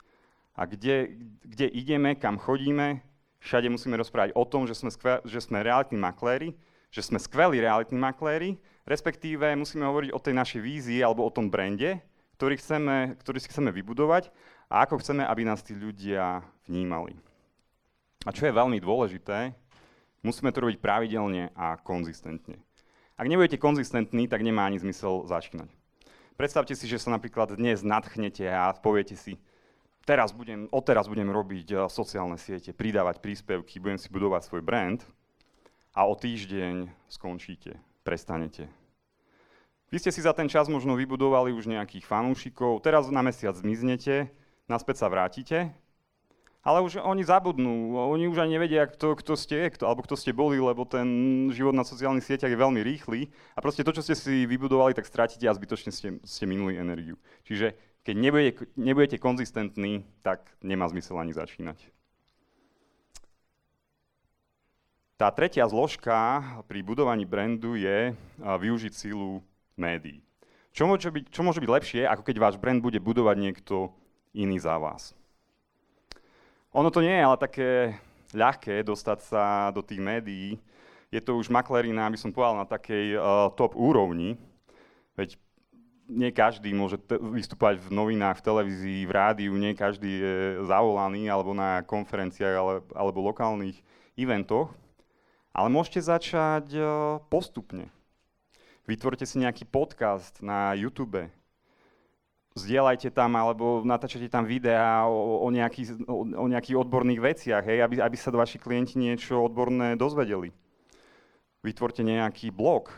A 0.55 0.69
kde, 0.69 1.17
kde 1.43 1.67
ideme, 1.73 2.15
kam 2.15 2.39
chodíme, 2.39 3.03
všade 3.43 3.67
musíme 3.67 3.99
rozprávať 3.99 4.31
o 4.37 4.45
tom, 4.47 4.69
že 4.69 4.77
sme, 4.77 4.93
skvel, 4.93 5.19
že 5.27 5.43
sme 5.43 5.65
realitní 5.65 5.99
makléri, 5.99 6.55
že 6.93 7.03
sme 7.03 7.19
skvelí 7.19 7.59
realitní 7.59 7.99
makléri, 7.99 8.55
respektíve 8.87 9.43
musíme 9.57 9.83
hovoriť 9.83 10.11
o 10.15 10.23
tej 10.23 10.33
našej 10.37 10.61
vízii 10.63 10.99
alebo 11.03 11.27
o 11.27 11.33
tom 11.33 11.51
brande, 11.51 11.99
ktorý, 12.39 12.55
chceme, 12.55 13.19
ktorý 13.19 13.37
si 13.43 13.51
chceme 13.51 13.73
vybudovať 13.75 14.31
a 14.71 14.87
ako 14.87 15.03
chceme, 15.03 15.27
aby 15.27 15.41
nás 15.43 15.59
tí 15.65 15.75
ľudia 15.75 16.45
vnímali. 16.69 17.17
A 18.25 18.33
čo 18.33 18.47
je 18.47 18.57
veľmi 18.57 18.81
dôležité, 18.81 19.53
musíme 20.25 20.49
to 20.49 20.65
robiť 20.65 20.81
pravidelne 20.81 21.53
a 21.53 21.77
konzistentne. 21.77 22.64
Ak 23.15 23.31
nebudete 23.31 23.55
konzistentní, 23.55 24.27
tak 24.27 24.43
nemá 24.43 24.67
ani 24.67 24.75
zmysel 24.75 25.23
začínať. 25.23 25.71
Predstavte 26.35 26.75
si, 26.75 26.83
že 26.83 26.99
sa 26.99 27.15
napríklad 27.15 27.55
dnes 27.55 27.79
nadchnete 27.79 28.43
a 28.43 28.75
poviete 28.75 29.15
si, 29.15 29.39
teraz 30.03 30.35
budem, 30.35 30.67
odteraz 30.67 31.07
budem 31.07 31.31
robiť 31.31 31.67
uh, 31.71 31.79
sociálne 31.87 32.35
siete, 32.35 32.75
pridávať 32.75 33.23
príspevky, 33.23 33.79
budem 33.79 33.95
si 33.95 34.11
budovať 34.11 34.51
svoj 34.51 34.67
brand 34.67 34.99
a 35.95 36.03
o 36.03 36.11
týždeň 36.11 36.91
skončíte, 37.07 37.79
prestanete. 38.03 38.67
Vy 39.95 40.03
ste 40.03 40.11
si 40.11 40.19
za 40.19 40.35
ten 40.35 40.51
čas 40.51 40.67
možno 40.67 40.99
vybudovali 40.99 41.55
už 41.55 41.71
nejakých 41.71 42.03
fanúšikov, 42.03 42.83
teraz 42.83 43.07
na 43.07 43.23
mesiac 43.23 43.55
zmiznete, 43.55 44.27
naspäť 44.67 44.99
sa 44.99 45.07
vrátite 45.07 45.71
ale 46.65 46.81
už 46.81 46.97
oni 46.97 47.21
zabudnú, 47.21 47.93
oni 47.93 48.25
už 48.25 48.41
ani 48.41 48.57
nevedia, 48.57 48.89
kto, 48.89 49.13
kto 49.21 49.37
ste, 49.37 49.69
kto, 49.69 49.85
alebo 49.85 50.01
kto 50.01 50.17
ste 50.17 50.33
boli, 50.33 50.57
lebo 50.57 50.81
ten 50.81 51.05
život 51.53 51.77
na 51.77 51.85
sociálnych 51.85 52.25
sieťach 52.25 52.49
je 52.49 52.57
veľmi 52.57 52.81
rýchly 52.81 53.29
a 53.53 53.61
proste 53.61 53.85
to, 53.85 53.93
čo 53.93 54.01
ste 54.01 54.17
si 54.17 54.49
vybudovali, 54.49 54.97
tak 54.97 55.05
strátite 55.05 55.45
a 55.45 55.53
zbytočne 55.53 55.93
ste, 55.93 56.17
ste 56.25 56.43
minuli 56.49 56.73
energiu. 56.73 57.21
Čiže 57.45 57.77
keď 58.01 58.15
nebudete, 58.17 58.65
nebudete 58.73 59.17
konzistentní, 59.21 60.09
tak 60.25 60.49
nemá 60.65 60.89
zmysel 60.89 61.21
ani 61.21 61.37
začínať. 61.37 61.77
Tá 65.21 65.29
tretia 65.31 65.69
zložka 65.69 66.43
pri 66.65 66.81
budovaní 66.81 67.23
brandu 67.23 67.77
je 67.77 68.17
využiť 68.41 68.91
sílu 68.91 69.39
médií. 69.77 70.25
Čo 70.75 70.91
môže, 70.91 71.07
byť, 71.07 71.31
čo 71.31 71.39
môže 71.39 71.63
byť 71.63 71.71
lepšie, 71.71 72.01
ako 72.03 72.25
keď 72.25 72.35
váš 72.41 72.55
brand 72.59 72.83
bude 72.83 72.99
budovať 72.99 73.37
niekto 73.39 73.95
iný 74.35 74.59
za 74.59 74.75
vás? 74.75 75.15
Ono 76.75 76.91
to 76.91 76.99
nie 76.99 77.15
je 77.15 77.23
ale 77.23 77.39
také 77.39 77.69
ľahké 78.35 78.83
dostať 78.83 79.19
sa 79.23 79.71
do 79.71 79.79
tých 79.79 80.03
médií. 80.03 80.59
Je 81.07 81.23
to 81.23 81.39
už 81.39 81.47
maklerina, 81.47 82.03
aby 82.03 82.19
som 82.19 82.35
povedal, 82.35 82.59
na 82.59 82.67
takej 82.67 83.15
uh, 83.15 83.47
top 83.55 83.79
úrovni. 83.79 84.35
Veď 85.15 85.39
nie 86.11 86.35
každý 86.35 86.75
môže 86.75 86.99
te- 86.99 87.15
vystúpať 87.15 87.79
v 87.79 87.95
novinách, 87.95 88.43
v 88.43 88.45
televízii, 88.51 89.01
v 89.07 89.15
rádiu, 89.15 89.55
nie 89.55 89.71
každý 89.71 90.11
je 90.19 90.35
zavolaný 90.67 91.31
alebo 91.31 91.55
na 91.55 91.79
konferenciách 91.87 92.55
ale, 92.59 92.73
alebo 92.91 93.23
lokálnych 93.23 93.79
eventoch. 94.19 94.75
Ale 95.55 95.71
môžete 95.71 96.03
začať 96.03 96.75
uh, 96.75 97.23
postupne. 97.31 97.87
Vytvorte 98.83 99.23
si 99.23 99.39
nejaký 99.39 99.63
podcast 99.63 100.43
na 100.43 100.75
YouTube, 100.75 101.31
zdieľajte 102.55 103.11
tam 103.11 103.35
alebo 103.35 103.83
natáčate 103.83 104.31
tam 104.31 104.47
videá 104.47 105.03
o, 105.11 105.43
o, 105.43 105.47
nejaký, 105.51 106.07
o, 106.07 106.23
o 106.23 106.45
nejakých 106.47 106.79
odborných 106.79 107.19
veciach, 107.19 107.63
hej, 107.67 107.83
aby, 107.83 107.99
aby 107.99 108.15
sa 108.15 108.31
vaši 108.31 108.55
klienti 108.55 108.95
niečo 108.95 109.43
odborné 109.43 109.99
dozvedeli. 109.99 110.55
Vytvorte 111.67 111.99
nejaký 112.01 112.55
blog, 112.55 112.95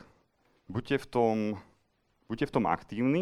buďte 0.69 1.01
v 1.01 1.05
tom, 1.09 1.35
buďte 2.29 2.53
v 2.53 2.53
tom 2.53 2.65
aktívni 2.69 3.21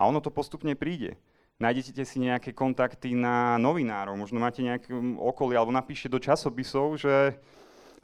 a 0.00 0.08
ono 0.08 0.24
to 0.24 0.32
postupne 0.32 0.72
príde. 0.72 1.20
nájdete 1.60 2.08
si 2.08 2.24
nejaké 2.24 2.56
kontakty 2.56 3.12
na 3.12 3.60
novinárov, 3.60 4.16
možno 4.16 4.40
máte 4.40 4.64
nejaké 4.64 4.96
okolie, 5.20 5.60
alebo 5.60 5.76
napíšte 5.76 6.08
do 6.08 6.16
časopisov, 6.16 6.96
že, 6.96 7.36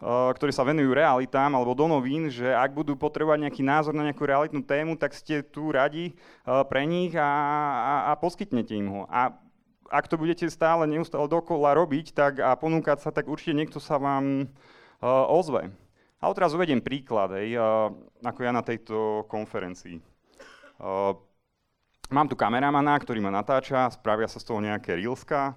ktorí 0.01 0.53
sa 0.53 0.67
venujú 0.67 0.93
realitám, 0.93 1.57
alebo 1.57 1.73
do 1.73 1.89
novín, 1.89 2.29
že 2.29 2.53
ak 2.53 2.77
budú 2.77 2.93
potrebovať 3.01 3.49
nejaký 3.49 3.63
názor 3.65 3.97
na 3.97 4.05
nejakú 4.05 4.29
realitnú 4.29 4.61
tému, 4.61 5.01
tak 5.01 5.17
ste 5.17 5.41
tu 5.41 5.73
radi 5.73 6.13
pre 6.45 6.85
nich 6.85 7.17
a, 7.17 7.25
a, 7.25 7.95
a 8.11 8.21
poskytnete 8.21 8.77
im 8.77 8.93
ho. 8.93 9.03
A 9.09 9.33
ak 9.89 10.05
to 10.11 10.21
budete 10.21 10.45
stále 10.53 10.85
neustále 10.85 11.31
dokola 11.31 11.73
robiť 11.73 12.13
tak, 12.13 12.45
a 12.45 12.53
ponúkať 12.59 13.07
sa, 13.07 13.15
tak 13.15 13.31
určite 13.31 13.57
niekto 13.57 13.79
sa 13.81 13.97
vám 13.97 14.53
ozve. 15.33 15.73
A 16.21 16.33
teraz 16.33 16.53
uvediem 16.53 16.83
príklad, 16.83 17.33
hej, 17.39 17.57
ako 18.21 18.41
ja 18.43 18.53
na 18.53 18.65
tejto 18.65 19.25
konferencii. 19.31 20.01
Mám 22.07 22.27
tu 22.27 22.35
kameramana, 22.35 22.99
ktorý 22.99 23.19
ma 23.19 23.31
natáča, 23.31 23.91
spravia 23.91 24.27
sa 24.27 24.39
z 24.43 24.47
toho 24.47 24.61
nejaké 24.61 24.97
reelska. 24.99 25.55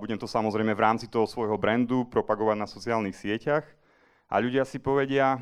Budem 0.00 0.16
to 0.16 0.24
samozrejme 0.24 0.72
v 0.72 0.84
rámci 0.84 1.04
toho 1.04 1.28
svojho 1.28 1.60
brandu 1.60 2.08
propagovať 2.08 2.56
na 2.56 2.64
sociálnych 2.64 3.12
sieťach. 3.12 3.68
A 4.32 4.40
ľudia 4.40 4.64
si 4.64 4.80
povedia, 4.80 5.36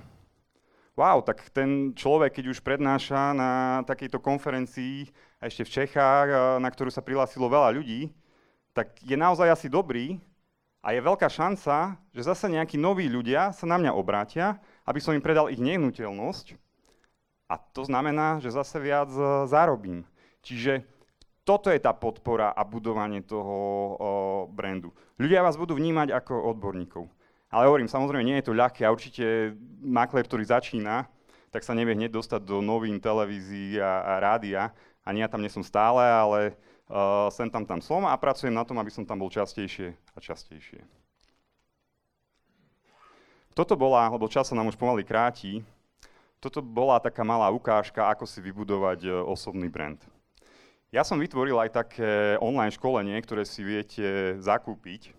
wow, 0.98 1.22
tak 1.22 1.46
ten 1.54 1.94
človek, 1.94 2.42
keď 2.42 2.44
už 2.50 2.66
prednáša 2.66 3.30
na 3.30 3.50
takejto 3.86 4.18
konferencii, 4.18 5.06
ešte 5.38 5.62
v 5.62 5.70
Čechách, 5.70 6.58
na 6.58 6.66
ktorú 6.66 6.90
sa 6.90 6.98
prihlásilo 6.98 7.46
veľa 7.46 7.78
ľudí, 7.78 8.10
tak 8.74 8.98
je 9.06 9.14
naozaj 9.14 9.54
asi 9.54 9.70
dobrý 9.70 10.18
a 10.82 10.90
je 10.94 11.02
veľká 11.02 11.30
šanca, 11.30 11.98
že 12.10 12.22
zase 12.26 12.50
nejakí 12.50 12.74
noví 12.74 13.06
ľudia 13.06 13.54
sa 13.54 13.70
na 13.70 13.78
mňa 13.78 13.94
obrátia, 13.94 14.58
aby 14.82 14.98
som 14.98 15.14
im 15.14 15.22
predal 15.22 15.46
ich 15.46 15.62
nehnuteľnosť. 15.62 16.58
A 17.48 17.54
to 17.58 17.86
znamená, 17.86 18.42
že 18.42 18.54
zase 18.54 18.76
viac 18.82 19.08
e, 19.08 19.48
zarobím. 19.48 20.04
Čiže 20.44 20.84
toto 21.48 21.72
je 21.72 21.80
tá 21.80 21.96
podpora 21.96 22.52
a 22.52 22.60
budovanie 22.60 23.24
toho 23.24 23.56
o, 23.56 23.58
brandu. 24.52 24.92
Ľudia 25.16 25.40
vás 25.40 25.56
budú 25.56 25.72
vnímať 25.80 26.12
ako 26.12 26.52
odborníkov. 26.52 27.08
Ale 27.48 27.64
hovorím, 27.64 27.88
samozrejme, 27.88 28.20
nie 28.20 28.36
je 28.36 28.52
to 28.52 28.52
ľahké 28.52 28.84
a 28.84 28.92
určite 28.92 29.56
makler, 29.80 30.28
ktorý 30.28 30.44
začína, 30.44 31.08
tak 31.48 31.64
sa 31.64 31.72
nevie 31.72 31.96
hneď 31.96 32.12
dostať 32.12 32.44
do 32.44 32.60
novín, 32.60 33.00
televízií 33.00 33.80
a, 33.80 34.04
a 34.04 34.12
rádia. 34.20 34.76
Ani 35.00 35.24
ja 35.24 35.32
tam 35.32 35.40
nie 35.40 35.48
som 35.48 35.64
stále, 35.64 36.04
ale 36.04 36.52
uh, 36.92 37.32
sem 37.32 37.48
tam 37.48 37.64
tam 37.64 37.80
som 37.80 38.04
a 38.04 38.12
pracujem 38.20 38.52
na 38.52 38.68
tom, 38.68 38.76
aby 38.76 38.92
som 38.92 39.08
tam 39.08 39.24
bol 39.24 39.32
častejšie 39.32 39.96
a 40.12 40.18
častejšie. 40.20 40.84
Toto 43.56 43.72
bola, 43.72 44.12
lebo 44.12 44.28
čas 44.28 44.52
sa 44.52 44.52
nám 44.52 44.68
už 44.68 44.76
pomaly 44.76 45.00
kráti, 45.00 45.64
toto 46.44 46.60
bola 46.60 47.00
taká 47.00 47.24
malá 47.24 47.48
ukážka, 47.48 48.04
ako 48.12 48.28
si 48.28 48.44
vybudovať 48.44 49.08
uh, 49.08 49.24
osobný 49.24 49.72
brand. 49.72 49.96
Ja 50.88 51.04
som 51.04 51.20
vytvoril 51.20 51.52
aj 51.60 51.84
také 51.84 52.40
online 52.40 52.72
školenie, 52.72 53.20
ktoré 53.20 53.44
si 53.44 53.60
viete 53.60 54.40
zakúpiť, 54.40 55.12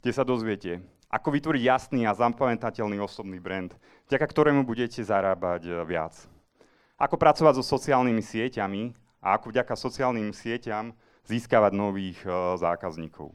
kde 0.00 0.10
sa 0.16 0.24
dozviete, 0.24 0.80
ako 1.12 1.28
vytvoriť 1.28 1.60
jasný 1.60 2.08
a 2.08 2.16
zapamätateľný 2.16 2.96
osobný 2.96 3.36
brand, 3.36 3.76
vďaka 4.08 4.24
ktorému 4.24 4.64
budete 4.64 5.04
zarábať 5.04 5.68
e, 5.68 5.72
viac. 5.84 6.16
Ako 6.96 7.20
pracovať 7.20 7.60
so 7.60 7.64
sociálnymi 7.68 8.24
sieťami 8.24 8.96
a 9.20 9.36
ako 9.36 9.52
vďaka 9.52 9.76
sociálnym 9.76 10.32
sieťam 10.32 10.96
získavať 11.28 11.72
nových 11.76 12.18
uh, 12.26 12.58
zákazníkov. 12.58 13.30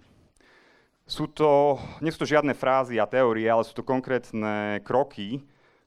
Sú 1.07 1.29
to, 1.31 1.79
nie 2.03 2.11
sú 2.11 2.25
to 2.25 2.31
žiadne 2.33 2.51
frázy 2.51 2.99
a 2.99 3.07
teórie, 3.07 3.47
ale 3.47 3.63
sú 3.63 3.71
to 3.71 3.85
konkrétne 3.85 4.83
kroky, 4.83 5.39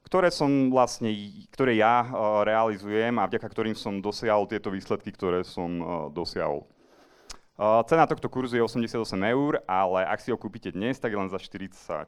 ktoré 0.05 0.33
som 0.33 0.73
vlastne, 0.73 1.13
ktoré 1.53 1.77
ja 1.77 2.03
uh, 2.03 2.41
realizujem 2.43 3.15
a 3.21 3.27
vďaka 3.29 3.47
ktorým 3.47 3.77
som 3.77 4.01
dosiahol 4.01 4.49
tieto 4.49 4.73
výsledky, 4.73 5.13
ktoré 5.13 5.45
som 5.45 5.69
uh, 5.79 5.87
dosiahol. 6.09 6.65
Uh, 7.55 7.85
cena 7.85 8.09
tohto 8.09 8.25
kurzu 8.25 8.57
je 8.57 8.63
88 8.65 8.97
eur, 9.31 9.61
ale 9.69 10.01
ak 10.03 10.19
si 10.19 10.33
ho 10.33 10.37
kúpite 10.39 10.73
dnes, 10.73 10.97
tak 10.97 11.13
je 11.13 11.19
len 11.21 11.29
za 11.29 11.37
44. 11.37 12.01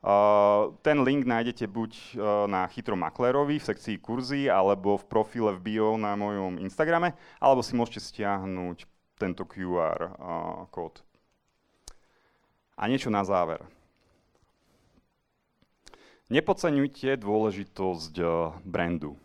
Uh, 0.00 0.72
ten 0.80 0.96
link 1.04 1.28
nájdete 1.28 1.68
buď 1.68 2.16
na 2.48 2.64
Chytrom 2.72 3.04
Maklerovi 3.04 3.60
v 3.60 3.68
sekcii 3.68 3.96
kurzy, 4.00 4.48
alebo 4.48 4.96
v 4.96 5.04
profile 5.08 5.52
v 5.56 5.60
bio 5.60 5.96
na 5.96 6.16
mojom 6.16 6.60
Instagrame, 6.60 7.16
alebo 7.40 7.60
si 7.60 7.76
môžete 7.76 8.00
stiahnuť 8.00 8.88
tento 9.20 9.44
QR 9.44 10.16
kód. 10.72 11.04
A 12.80 12.88
niečo 12.88 13.12
na 13.12 13.20
záver. 13.20 13.60
Nepodceňujte 16.30 17.18
dôležitosť 17.18 18.14
uh, 18.22 18.54
brandu. 18.62 19.18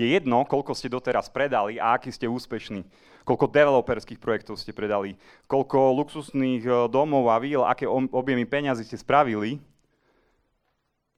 Je 0.00 0.08
jedno, 0.08 0.44
koľko 0.48 0.72
ste 0.72 0.92
doteraz 0.92 1.28
predali 1.28 1.76
a 1.76 1.96
aký 1.96 2.08
ste 2.12 2.28
úspešní 2.28 2.84
koľko 3.26 3.50
developerských 3.50 4.22
projektov 4.22 4.54
ste 4.54 4.70
predali, 4.70 5.18
koľko 5.50 5.98
luxusných 5.98 6.62
e, 6.62 6.70
domov 6.86 7.26
a 7.26 7.42
víl, 7.42 7.66
aké 7.66 7.90
objemy 7.90 8.46
peňazí 8.46 8.86
ste 8.86 8.94
spravili, 8.94 9.58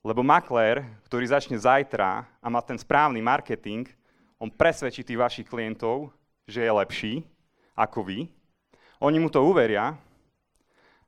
lebo 0.01 0.25
maklér, 0.25 0.89
ktorý 1.05 1.29
začne 1.29 1.61
zajtra 1.61 2.25
a 2.41 2.47
má 2.49 2.65
ten 2.65 2.81
správny 2.81 3.21
marketing, 3.21 3.85
on 4.41 4.49
presvedčí 4.49 5.05
tých 5.05 5.21
vašich 5.21 5.47
klientov, 5.53 6.09
že 6.49 6.65
je 6.65 6.73
lepší 6.73 7.15
ako 7.77 8.09
vy. 8.09 8.19
Oni 9.05 9.21
mu 9.21 9.29
to 9.29 9.45
uveria 9.45 9.93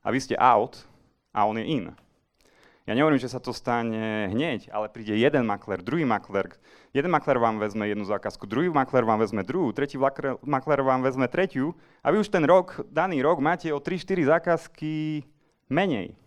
a 0.04 0.06
vy 0.12 0.20
ste 0.20 0.36
out 0.36 0.84
a 1.32 1.48
on 1.48 1.56
je 1.56 1.64
in. 1.64 1.84
Ja 2.88 2.96
nehovorím, 2.96 3.20
že 3.20 3.28
sa 3.30 3.38
to 3.38 3.52
stane 3.52 4.32
hneď, 4.32 4.72
ale 4.72 4.88
príde 4.88 5.12
jeden 5.12 5.44
makler, 5.44 5.84
druhý 5.84 6.08
makler. 6.08 6.48
Jeden 6.90 7.12
makler 7.12 7.38
vám 7.38 7.60
vezme 7.60 7.86
jednu 7.86 8.02
zákazku, 8.08 8.48
druhý 8.48 8.72
makler 8.72 9.04
vám 9.06 9.20
vezme 9.20 9.46
druhú, 9.46 9.70
tretí 9.70 10.00
makler 10.42 10.80
vám 10.82 11.04
vezme 11.04 11.28
tretiu 11.30 11.76
a 12.02 12.10
vy 12.10 12.18
už 12.18 12.32
ten 12.32 12.42
rok, 12.42 12.82
daný 12.90 13.22
rok 13.22 13.38
máte 13.38 13.70
o 13.70 13.78
3-4 13.78 14.26
zákazky 14.26 15.22
menej. 15.70 16.18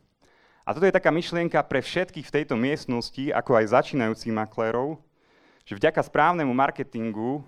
A 0.63 0.71
toto 0.71 0.87
je 0.87 0.95
taká 0.95 1.11
myšlienka 1.11 1.59
pre 1.67 1.83
všetkých 1.83 2.23
v 2.23 2.35
tejto 2.39 2.55
miestnosti, 2.55 3.33
ako 3.35 3.59
aj 3.59 3.73
začínajúcich 3.75 4.31
maklérov, 4.31 4.95
že 5.67 5.75
vďaka 5.75 5.99
správnemu 5.99 6.53
marketingu 6.55 7.43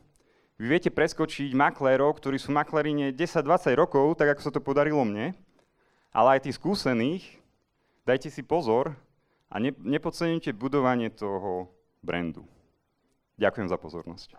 vy 0.59 0.75
viete 0.75 0.91
preskočiť 0.91 1.55
maklérov, 1.55 2.19
ktorí 2.19 2.35
sú 2.35 2.51
maklerine 2.51 3.15
10-20 3.15 3.75
rokov, 3.79 4.19
tak 4.19 4.35
ako 4.35 4.41
sa 4.43 4.51
to 4.51 4.59
podarilo 4.59 5.07
mne, 5.07 5.31
ale 6.11 6.35
aj 6.35 6.47
tých 6.47 6.59
skúsených, 6.59 7.23
dajte 8.05 8.29
si 8.31 8.45
pozor, 8.45 8.95
a 9.51 9.55
ne, 9.61 9.71
nepodceňujte 9.77 10.57
budovanie 10.57 11.13
toho 11.13 11.69
brandu. 12.01 12.45
Ďakujem 13.37 13.67
za 13.69 13.77
pozornosť. 13.77 14.29